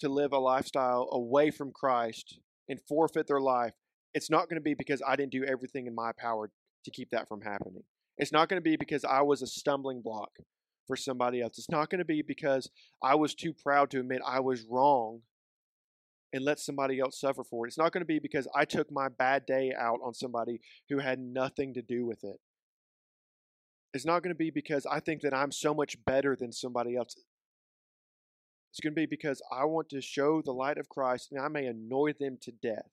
to 0.00 0.08
live 0.08 0.32
a 0.32 0.38
lifestyle 0.38 1.08
away 1.12 1.50
from 1.50 1.72
Christ 1.72 2.38
and 2.68 2.80
forfeit 2.88 3.26
their 3.26 3.40
life, 3.40 3.72
it's 4.14 4.30
not 4.30 4.48
going 4.48 4.56
to 4.56 4.62
be 4.62 4.74
because 4.74 5.02
I 5.06 5.16
didn't 5.16 5.32
do 5.32 5.44
everything 5.44 5.86
in 5.86 5.94
my 5.94 6.12
power 6.16 6.50
to 6.84 6.90
keep 6.90 7.10
that 7.10 7.28
from 7.28 7.42
happening. 7.42 7.82
It's 8.18 8.32
not 8.32 8.48
going 8.48 8.58
to 8.58 8.64
be 8.64 8.76
because 8.76 9.04
I 9.04 9.22
was 9.22 9.42
a 9.42 9.46
stumbling 9.46 10.00
block 10.02 10.30
for 10.86 10.96
somebody 10.96 11.42
else. 11.42 11.58
It's 11.58 11.70
not 11.70 11.90
going 11.90 11.98
to 11.98 12.04
be 12.04 12.22
because 12.22 12.70
I 13.02 13.14
was 13.16 13.34
too 13.34 13.52
proud 13.52 13.90
to 13.90 14.00
admit 14.00 14.20
I 14.26 14.40
was 14.40 14.64
wrong 14.70 15.20
and 16.32 16.44
let 16.44 16.58
somebody 16.58 17.00
else 17.00 17.20
suffer 17.20 17.44
for 17.44 17.66
it. 17.66 17.68
It's 17.68 17.78
not 17.78 17.92
going 17.92 18.02
to 18.02 18.06
be 18.06 18.18
because 18.18 18.48
I 18.54 18.64
took 18.64 18.90
my 18.90 19.08
bad 19.08 19.46
day 19.46 19.72
out 19.78 19.98
on 20.04 20.14
somebody 20.14 20.60
who 20.88 20.98
had 20.98 21.18
nothing 21.18 21.74
to 21.74 21.82
do 21.82 22.06
with 22.06 22.24
it. 22.24 22.36
It's 23.94 24.04
not 24.04 24.22
going 24.22 24.34
to 24.34 24.38
be 24.38 24.50
because 24.50 24.86
I 24.86 25.00
think 25.00 25.22
that 25.22 25.34
I'm 25.34 25.52
so 25.52 25.72
much 25.72 26.04
better 26.04 26.36
than 26.36 26.52
somebody 26.52 26.96
else. 26.96 27.16
It's 28.70 28.80
going 28.80 28.92
to 28.92 29.00
be 29.00 29.06
because 29.06 29.40
I 29.50 29.64
want 29.64 29.88
to 29.90 30.02
show 30.02 30.42
the 30.42 30.52
light 30.52 30.76
of 30.76 30.88
Christ 30.88 31.32
and 31.32 31.40
I 31.40 31.48
may 31.48 31.66
annoy 31.66 32.12
them 32.12 32.36
to 32.42 32.52
death. 32.52 32.90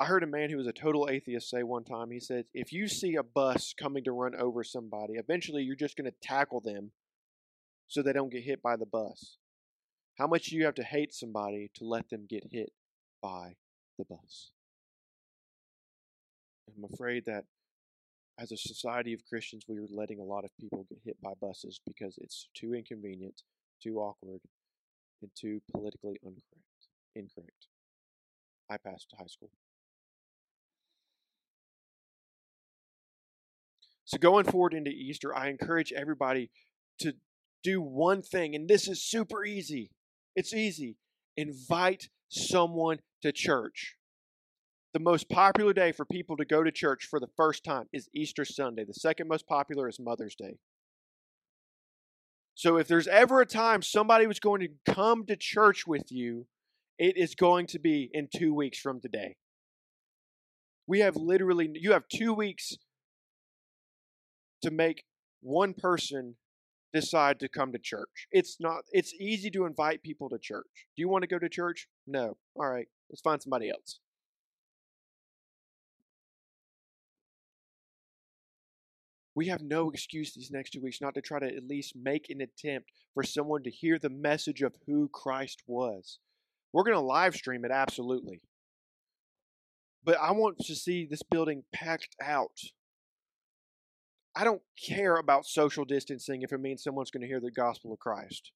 I 0.00 0.04
heard 0.04 0.22
a 0.22 0.26
man 0.28 0.50
who 0.50 0.58
was 0.58 0.66
a 0.66 0.72
total 0.72 1.08
atheist 1.10 1.50
say 1.50 1.62
one 1.62 1.84
time, 1.84 2.10
he 2.10 2.20
said, 2.20 2.44
if 2.54 2.72
you 2.72 2.86
see 2.86 3.16
a 3.16 3.22
bus 3.22 3.74
coming 3.76 4.04
to 4.04 4.12
run 4.12 4.34
over 4.36 4.62
somebody, 4.62 5.14
eventually 5.14 5.62
you're 5.62 5.74
just 5.74 5.96
going 5.96 6.10
to 6.10 6.16
tackle 6.22 6.60
them 6.60 6.92
so 7.88 8.02
they 8.02 8.12
don't 8.12 8.30
get 8.30 8.44
hit 8.44 8.62
by 8.62 8.76
the 8.76 8.86
bus. 8.86 9.38
How 10.18 10.26
much 10.26 10.46
do 10.46 10.56
you 10.56 10.66
have 10.66 10.74
to 10.74 10.84
hate 10.84 11.14
somebody 11.14 11.70
to 11.74 11.84
let 11.84 12.10
them 12.10 12.26
get 12.28 12.44
hit 12.50 12.72
by 13.22 13.56
the 13.98 14.04
bus? 14.04 14.50
I'm 16.76 16.84
afraid 16.92 17.24
that 17.26 17.44
as 18.38 18.52
a 18.52 18.56
society 18.56 19.12
of 19.12 19.20
Christians, 19.28 19.64
we 19.68 19.78
are 19.78 19.86
letting 19.90 20.20
a 20.20 20.24
lot 20.24 20.44
of 20.44 20.50
people 20.60 20.86
get 20.88 20.98
hit 21.04 21.20
by 21.20 21.32
buses 21.40 21.80
because 21.84 22.18
it's 22.18 22.48
too 22.54 22.74
inconvenient 22.74 23.42
too 23.82 23.98
awkward, 23.98 24.40
and 25.22 25.30
too 25.34 25.60
politically 25.72 26.18
incorrect. 26.22 26.44
Incorrect. 27.14 27.66
I 28.70 28.76
passed 28.76 29.12
high 29.18 29.26
school. 29.26 29.50
So 34.04 34.18
going 34.18 34.44
forward 34.44 34.74
into 34.74 34.90
Easter, 34.90 35.34
I 35.36 35.48
encourage 35.48 35.92
everybody 35.92 36.50
to 37.00 37.14
do 37.62 37.80
one 37.80 38.22
thing, 38.22 38.54
and 38.54 38.68
this 38.68 38.88
is 38.88 39.02
super 39.02 39.44
easy. 39.44 39.90
It's 40.34 40.54
easy. 40.54 40.96
Invite 41.36 42.08
someone 42.28 42.98
to 43.22 43.32
church. 43.32 43.97
The 44.98 45.04
most 45.04 45.28
popular 45.28 45.72
day 45.72 45.92
for 45.92 46.04
people 46.04 46.36
to 46.38 46.44
go 46.44 46.64
to 46.64 46.72
church 46.72 47.06
for 47.08 47.20
the 47.20 47.28
first 47.36 47.62
time 47.62 47.84
is 47.92 48.08
Easter 48.12 48.44
Sunday. 48.44 48.82
The 48.82 48.94
second 48.94 49.28
most 49.28 49.46
popular 49.46 49.88
is 49.88 50.00
Mother's 50.00 50.34
Day. 50.34 50.58
So 52.56 52.78
if 52.78 52.88
there's 52.88 53.06
ever 53.06 53.40
a 53.40 53.46
time 53.46 53.80
somebody 53.80 54.26
was 54.26 54.40
going 54.40 54.60
to 54.60 54.92
come 54.92 55.24
to 55.26 55.36
church 55.36 55.86
with 55.86 56.10
you 56.10 56.48
It 56.98 57.16
is 57.16 57.36
going 57.36 57.68
to 57.68 57.78
be 57.78 58.10
in 58.12 58.28
two 58.34 58.52
weeks 58.52 58.80
from 58.80 59.00
today. 59.00 59.36
We 60.88 60.98
have 60.98 61.14
literally, 61.14 61.70
you 61.74 61.92
have 61.92 62.08
two 62.08 62.34
weeks 62.34 62.76
to 64.62 64.72
make 64.72 65.04
one 65.40 65.74
person 65.74 66.34
decide 66.92 67.38
to 67.38 67.48
come 67.48 67.70
to 67.70 67.78
church. 67.78 68.26
It's 68.32 68.56
not, 68.58 68.82
it's 68.90 69.14
easy 69.14 69.48
to 69.52 69.64
invite 69.64 70.02
people 70.02 70.28
to 70.30 70.38
church. 70.38 70.88
Do 70.96 71.02
you 71.02 71.08
want 71.08 71.22
to 71.22 71.28
go 71.28 71.38
to 71.38 71.48
church? 71.48 71.86
No. 72.04 72.36
All 72.56 72.68
right, 72.68 72.88
let's 73.08 73.20
find 73.20 73.40
somebody 73.40 73.70
else. 73.70 74.00
We 79.38 79.46
have 79.46 79.62
no 79.62 79.88
excuse 79.88 80.34
these 80.34 80.50
next 80.50 80.70
two 80.70 80.80
weeks 80.80 81.00
not 81.00 81.14
to 81.14 81.20
try 81.20 81.38
to 81.38 81.46
at 81.46 81.68
least 81.68 81.94
make 81.94 82.28
an 82.28 82.40
attempt 82.40 82.90
for 83.14 83.22
someone 83.22 83.62
to 83.62 83.70
hear 83.70 83.96
the 83.96 84.10
message 84.10 84.62
of 84.62 84.74
who 84.84 85.08
Christ 85.12 85.62
was. 85.68 86.18
We're 86.72 86.82
going 86.82 86.96
to 86.96 87.00
live 87.00 87.36
stream 87.36 87.64
it, 87.64 87.70
absolutely. 87.70 88.40
But 90.02 90.18
I 90.20 90.32
want 90.32 90.58
to 90.58 90.74
see 90.74 91.06
this 91.08 91.22
building 91.22 91.62
packed 91.72 92.16
out. 92.20 92.58
I 94.34 94.42
don't 94.42 94.62
care 94.84 95.14
about 95.14 95.46
social 95.46 95.84
distancing 95.84 96.42
if 96.42 96.52
it 96.52 96.60
means 96.60 96.82
someone's 96.82 97.12
going 97.12 97.22
to 97.22 97.28
hear 97.28 97.40
the 97.40 97.52
gospel 97.52 97.92
of 97.92 98.00
Christ. 98.00 98.50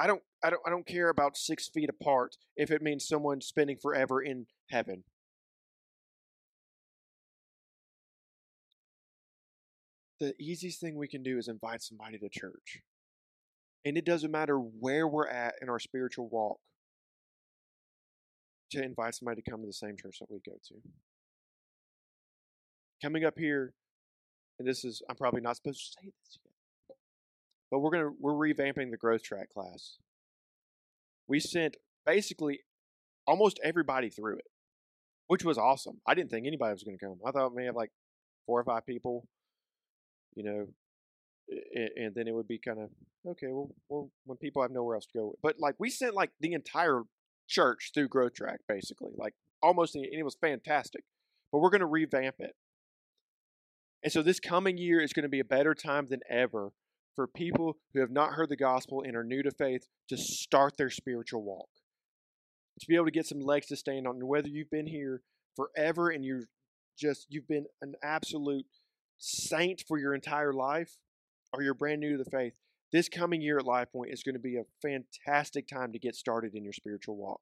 I 0.00 0.08
don't, 0.08 0.22
I 0.42 0.50
don't, 0.50 0.62
I 0.66 0.70
don't 0.70 0.86
care 0.86 1.10
about 1.10 1.36
six 1.36 1.68
feet 1.68 1.88
apart 1.88 2.34
if 2.56 2.72
it 2.72 2.82
means 2.82 3.06
someone 3.06 3.40
spending 3.40 3.76
forever 3.80 4.20
in 4.20 4.46
heaven. 4.70 5.04
The 10.20 10.34
easiest 10.40 10.80
thing 10.80 10.96
we 10.96 11.08
can 11.08 11.22
do 11.22 11.38
is 11.38 11.48
invite 11.48 11.82
somebody 11.82 12.18
to 12.18 12.28
church. 12.28 12.80
And 13.84 13.98
it 13.98 14.06
doesn't 14.06 14.30
matter 14.30 14.56
where 14.56 15.06
we're 15.06 15.28
at 15.28 15.54
in 15.60 15.68
our 15.68 15.78
spiritual 15.78 16.28
walk 16.28 16.58
to 18.70 18.82
invite 18.82 19.14
somebody 19.14 19.42
to 19.42 19.50
come 19.50 19.60
to 19.60 19.66
the 19.66 19.72
same 19.72 19.96
church 19.96 20.18
that 20.20 20.30
we 20.30 20.40
go 20.44 20.56
to. 20.68 20.74
Coming 23.02 23.24
up 23.24 23.34
here, 23.38 23.74
and 24.58 24.66
this 24.66 24.84
is 24.84 25.02
I'm 25.10 25.16
probably 25.16 25.40
not 25.40 25.56
supposed 25.56 25.80
to 25.80 26.00
say 26.00 26.06
this 26.06 26.38
yet. 26.44 26.96
But 27.70 27.80
we're 27.80 27.90
gonna 27.90 28.10
we're 28.18 28.32
revamping 28.32 28.90
the 28.90 28.96
growth 28.96 29.22
track 29.22 29.50
class. 29.52 29.98
We 31.28 31.40
sent 31.40 31.76
basically 32.06 32.60
almost 33.26 33.60
everybody 33.62 34.08
through 34.08 34.36
it, 34.36 34.46
which 35.26 35.44
was 35.44 35.58
awesome. 35.58 36.00
I 36.06 36.14
didn't 36.14 36.30
think 36.30 36.46
anybody 36.46 36.72
was 36.72 36.84
gonna 36.84 36.98
come. 36.98 37.18
I 37.26 37.32
thought 37.32 37.54
we 37.54 37.62
may 37.62 37.66
have 37.66 37.76
like 37.76 37.90
four 38.46 38.60
or 38.60 38.64
five 38.64 38.86
people 38.86 39.26
you 40.34 40.44
know, 40.44 40.66
and, 41.74 41.90
and 41.96 42.14
then 42.14 42.28
it 42.28 42.34
would 42.34 42.48
be 42.48 42.58
kind 42.58 42.78
of 42.78 42.90
okay. 43.26 43.48
Well, 43.50 43.70
well, 43.88 44.10
when 44.24 44.38
people 44.38 44.62
have 44.62 44.70
nowhere 44.70 44.96
else 44.96 45.06
to 45.06 45.18
go, 45.18 45.34
but 45.42 45.56
like 45.58 45.74
we 45.78 45.90
sent 45.90 46.14
like 46.14 46.30
the 46.40 46.52
entire 46.52 47.02
church 47.48 47.90
through 47.94 48.08
Growth 48.08 48.34
Track, 48.34 48.60
basically, 48.68 49.12
like 49.16 49.34
almost, 49.62 49.94
and 49.94 50.06
it 50.10 50.24
was 50.24 50.36
fantastic. 50.40 51.04
But 51.52 51.60
we're 51.60 51.70
going 51.70 51.80
to 51.80 51.86
revamp 51.86 52.36
it, 52.38 52.56
and 54.02 54.12
so 54.12 54.22
this 54.22 54.40
coming 54.40 54.76
year 54.76 55.00
is 55.00 55.12
going 55.12 55.24
to 55.24 55.28
be 55.28 55.40
a 55.40 55.44
better 55.44 55.74
time 55.74 56.06
than 56.06 56.20
ever 56.30 56.72
for 57.14 57.26
people 57.26 57.78
who 57.92 58.00
have 58.00 58.10
not 58.10 58.32
heard 58.32 58.48
the 58.48 58.56
gospel 58.56 59.02
and 59.02 59.16
are 59.16 59.24
new 59.24 59.42
to 59.42 59.50
faith 59.50 59.86
to 60.08 60.16
start 60.16 60.76
their 60.76 60.90
spiritual 60.90 61.42
walk, 61.42 61.68
to 62.80 62.86
be 62.86 62.96
able 62.96 63.04
to 63.06 63.10
get 63.10 63.26
some 63.26 63.40
legs 63.40 63.66
to 63.68 63.76
stand 63.76 64.06
on. 64.06 64.16
And 64.16 64.28
whether 64.28 64.48
you've 64.48 64.70
been 64.70 64.88
here 64.88 65.22
forever 65.56 66.10
and 66.10 66.24
you're 66.24 66.44
just 66.98 67.26
you've 67.28 67.48
been 67.48 67.66
an 67.82 67.94
absolute 68.02 68.66
saint 69.18 69.82
for 69.86 69.98
your 69.98 70.14
entire 70.14 70.52
life 70.52 70.98
or 71.52 71.62
you're 71.62 71.74
brand 71.74 72.00
new 72.00 72.16
to 72.16 72.22
the 72.22 72.30
faith, 72.30 72.54
this 72.92 73.08
coming 73.08 73.42
year 73.42 73.58
at 73.58 73.64
Life 73.64 73.90
Point 73.92 74.12
is 74.12 74.22
going 74.22 74.34
to 74.34 74.40
be 74.40 74.56
a 74.56 74.64
fantastic 74.80 75.66
time 75.66 75.92
to 75.92 75.98
get 75.98 76.14
started 76.14 76.54
in 76.54 76.62
your 76.62 76.72
spiritual 76.72 77.16
walk. 77.16 77.40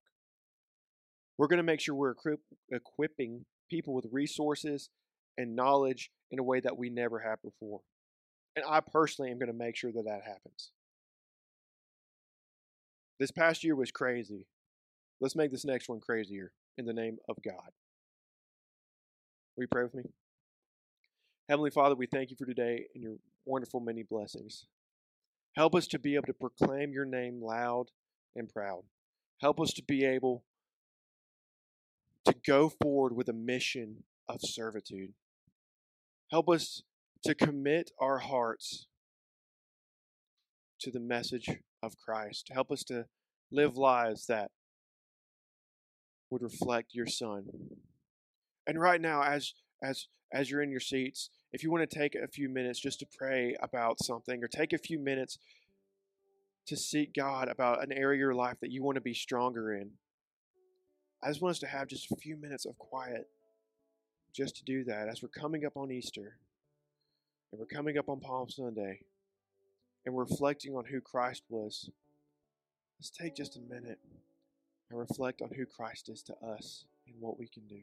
We're 1.37 1.47
going 1.47 1.59
to 1.59 1.63
make 1.63 1.81
sure 1.81 1.95
we're 1.95 2.13
equip, 2.13 2.41
equipping 2.71 3.45
people 3.71 3.95
with 3.95 4.07
resources 4.13 4.91
and 5.37 5.57
knowledge 5.57 6.11
in 6.31 6.39
a 6.39 6.43
way 6.43 6.61
that 6.61 6.77
we 6.77 6.91
never 6.91 7.19
have 7.19 7.43
before. 7.43 7.81
And 8.55 8.65
I 8.69 8.81
personally 8.81 9.31
am 9.31 9.39
going 9.39 9.53
to 9.53 9.53
make 9.53 9.77
sure 9.77 9.93
that 9.93 10.05
that 10.05 10.23
happens. 10.27 10.73
This 13.19 13.31
past 13.31 13.65
year 13.65 13.77
was 13.77 13.91
crazy. 13.91 14.47
Let's 15.21 15.37
make 15.37 15.51
this 15.51 15.65
next 15.65 15.89
one 15.89 16.01
crazier 16.01 16.53
in 16.77 16.85
the 16.85 16.93
name 16.93 17.19
of 17.29 17.37
God. 17.45 17.71
Will 19.57 19.65
you 19.65 19.69
pray 19.69 19.85
with 19.85 19.95
me? 19.95 20.05
Heavenly 21.49 21.71
Father, 21.71 21.95
we 21.97 22.07
thank 22.07 22.31
you 22.31 22.37
for 22.37 22.47
today 22.47 22.87
and 22.95 23.03
your 23.03 23.17
wonderful 23.45 23.81
many 23.81 24.05
blessings. 24.05 24.67
Help 25.57 25.75
us 25.75 25.87
to 25.89 25.99
be 25.99 26.15
able 26.15 26.27
to 26.27 26.33
proclaim 26.33 26.93
your 26.93 27.05
name 27.05 27.43
loud 27.43 27.87
and 28.37 28.49
proud. 28.49 28.85
Help 29.41 29.61
us 29.61 29.73
to 29.75 29.83
be 29.83 30.05
able 30.05 30.45
to 32.25 32.35
go 32.47 32.69
forward 32.69 33.15
with 33.17 33.29
a 33.29 33.33
mission 33.33 34.05
of 34.29 34.41
servitude. 34.43 35.13
Help 36.31 36.49
us 36.49 36.83
to 37.25 37.35
commit 37.35 37.91
our 37.99 38.19
hearts 38.19 38.87
to 40.81 40.91
the 40.91 41.01
message 41.01 41.51
of 41.83 41.99
Christ. 41.99 42.51
Help 42.53 42.71
us 42.71 42.85
to 42.85 43.07
live 43.51 43.77
lives 43.77 44.27
that 44.27 44.53
would 46.31 46.43
reflect 46.43 46.95
your 46.95 47.07
Son. 47.07 47.47
And 48.67 48.81
right 48.81 49.01
now, 49.01 49.23
as 49.23 49.53
as 49.83 50.07
as 50.33 50.51
you're 50.51 50.63
in 50.63 50.71
your 50.71 50.81
seats, 50.81 51.29
if 51.53 51.63
you 51.63 51.71
want 51.71 51.89
to 51.89 51.99
take 51.99 52.15
a 52.15 52.27
few 52.27 52.49
minutes 52.49 52.81
just 52.81 52.99
to 53.01 53.07
pray 53.19 53.55
about 53.63 54.03
something 54.03 54.43
or 54.43 54.49
take 54.49 54.73
a 54.73 54.79
few 54.79 54.99
minutes 54.99 55.39
to 56.67 56.77
seek 56.77 57.13
God 57.15 57.49
about 57.49 57.83
an 57.83 57.93
area 57.93 58.17
of 58.17 58.21
your 58.21 58.35
life 58.35 58.57
that 58.61 58.71
you 58.71 58.83
want 58.83 58.95
to 58.95 59.03
be 59.03 59.13
stronger 59.13 59.75
in, 59.75 59.91
I 61.23 61.29
just 61.29 61.43
want 61.43 61.53
us 61.53 61.59
to 61.61 61.67
have 61.67 61.89
just 61.89 62.11
a 62.11 62.17
few 62.17 62.37
minutes 62.37 62.65
of 62.65 62.79
quiet 62.79 63.29
just 64.35 64.57
to 64.57 64.65
do 64.65 64.85
that 64.85 65.09
as 65.09 65.23
we're 65.23 65.29
coming 65.29 65.67
up 65.67 65.77
on 65.77 65.93
Easter 65.93 66.39
and 67.53 67.61
we're 67.61 67.67
coming 67.67 67.99
up 67.99 68.09
on 68.09 68.21
Palm 68.21 68.49
Sunday 68.49 69.01
and 70.07 70.15
we're 70.15 70.25
reflecting 70.25 70.75
on 70.75 70.87
who 70.87 71.01
Christ 71.01 71.43
was. 71.49 71.91
Let's 72.99 73.11
take 73.11 73.37
just 73.37 73.57
a 73.57 73.61
minute 73.61 73.99
and 74.91 74.99
reflect 74.99 75.43
on 75.43 75.51
who 75.55 75.67
Christ 75.67 76.09
is 76.09 76.23
to 76.25 76.35
us 76.45 76.87
and 77.07 77.17
what 77.21 77.39
we 77.39 77.47
can 77.47 77.67
do. 77.69 77.83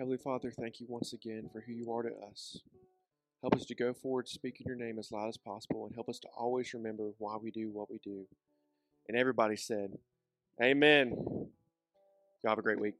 Heavenly 0.00 0.16
Father, 0.16 0.50
thank 0.50 0.80
you 0.80 0.86
once 0.88 1.12
again 1.12 1.50
for 1.52 1.60
who 1.60 1.74
you 1.74 1.92
are 1.92 2.02
to 2.02 2.10
us. 2.30 2.62
Help 3.42 3.54
us 3.54 3.66
to 3.66 3.74
go 3.74 3.92
forward 3.92 4.26
speaking 4.26 4.64
your 4.66 4.74
name 4.74 4.98
as 4.98 5.12
loud 5.12 5.28
as 5.28 5.36
possible 5.36 5.84
and 5.84 5.94
help 5.94 6.08
us 6.08 6.18
to 6.20 6.28
always 6.34 6.72
remember 6.72 7.10
why 7.18 7.36
we 7.36 7.50
do 7.50 7.68
what 7.68 7.90
we 7.90 7.98
do. 8.02 8.26
And 9.08 9.18
everybody 9.18 9.56
said, 9.56 9.90
Amen. 10.62 11.10
Y'all 11.18 11.48
have 12.46 12.58
a 12.58 12.62
great 12.62 12.80
week. 12.80 12.94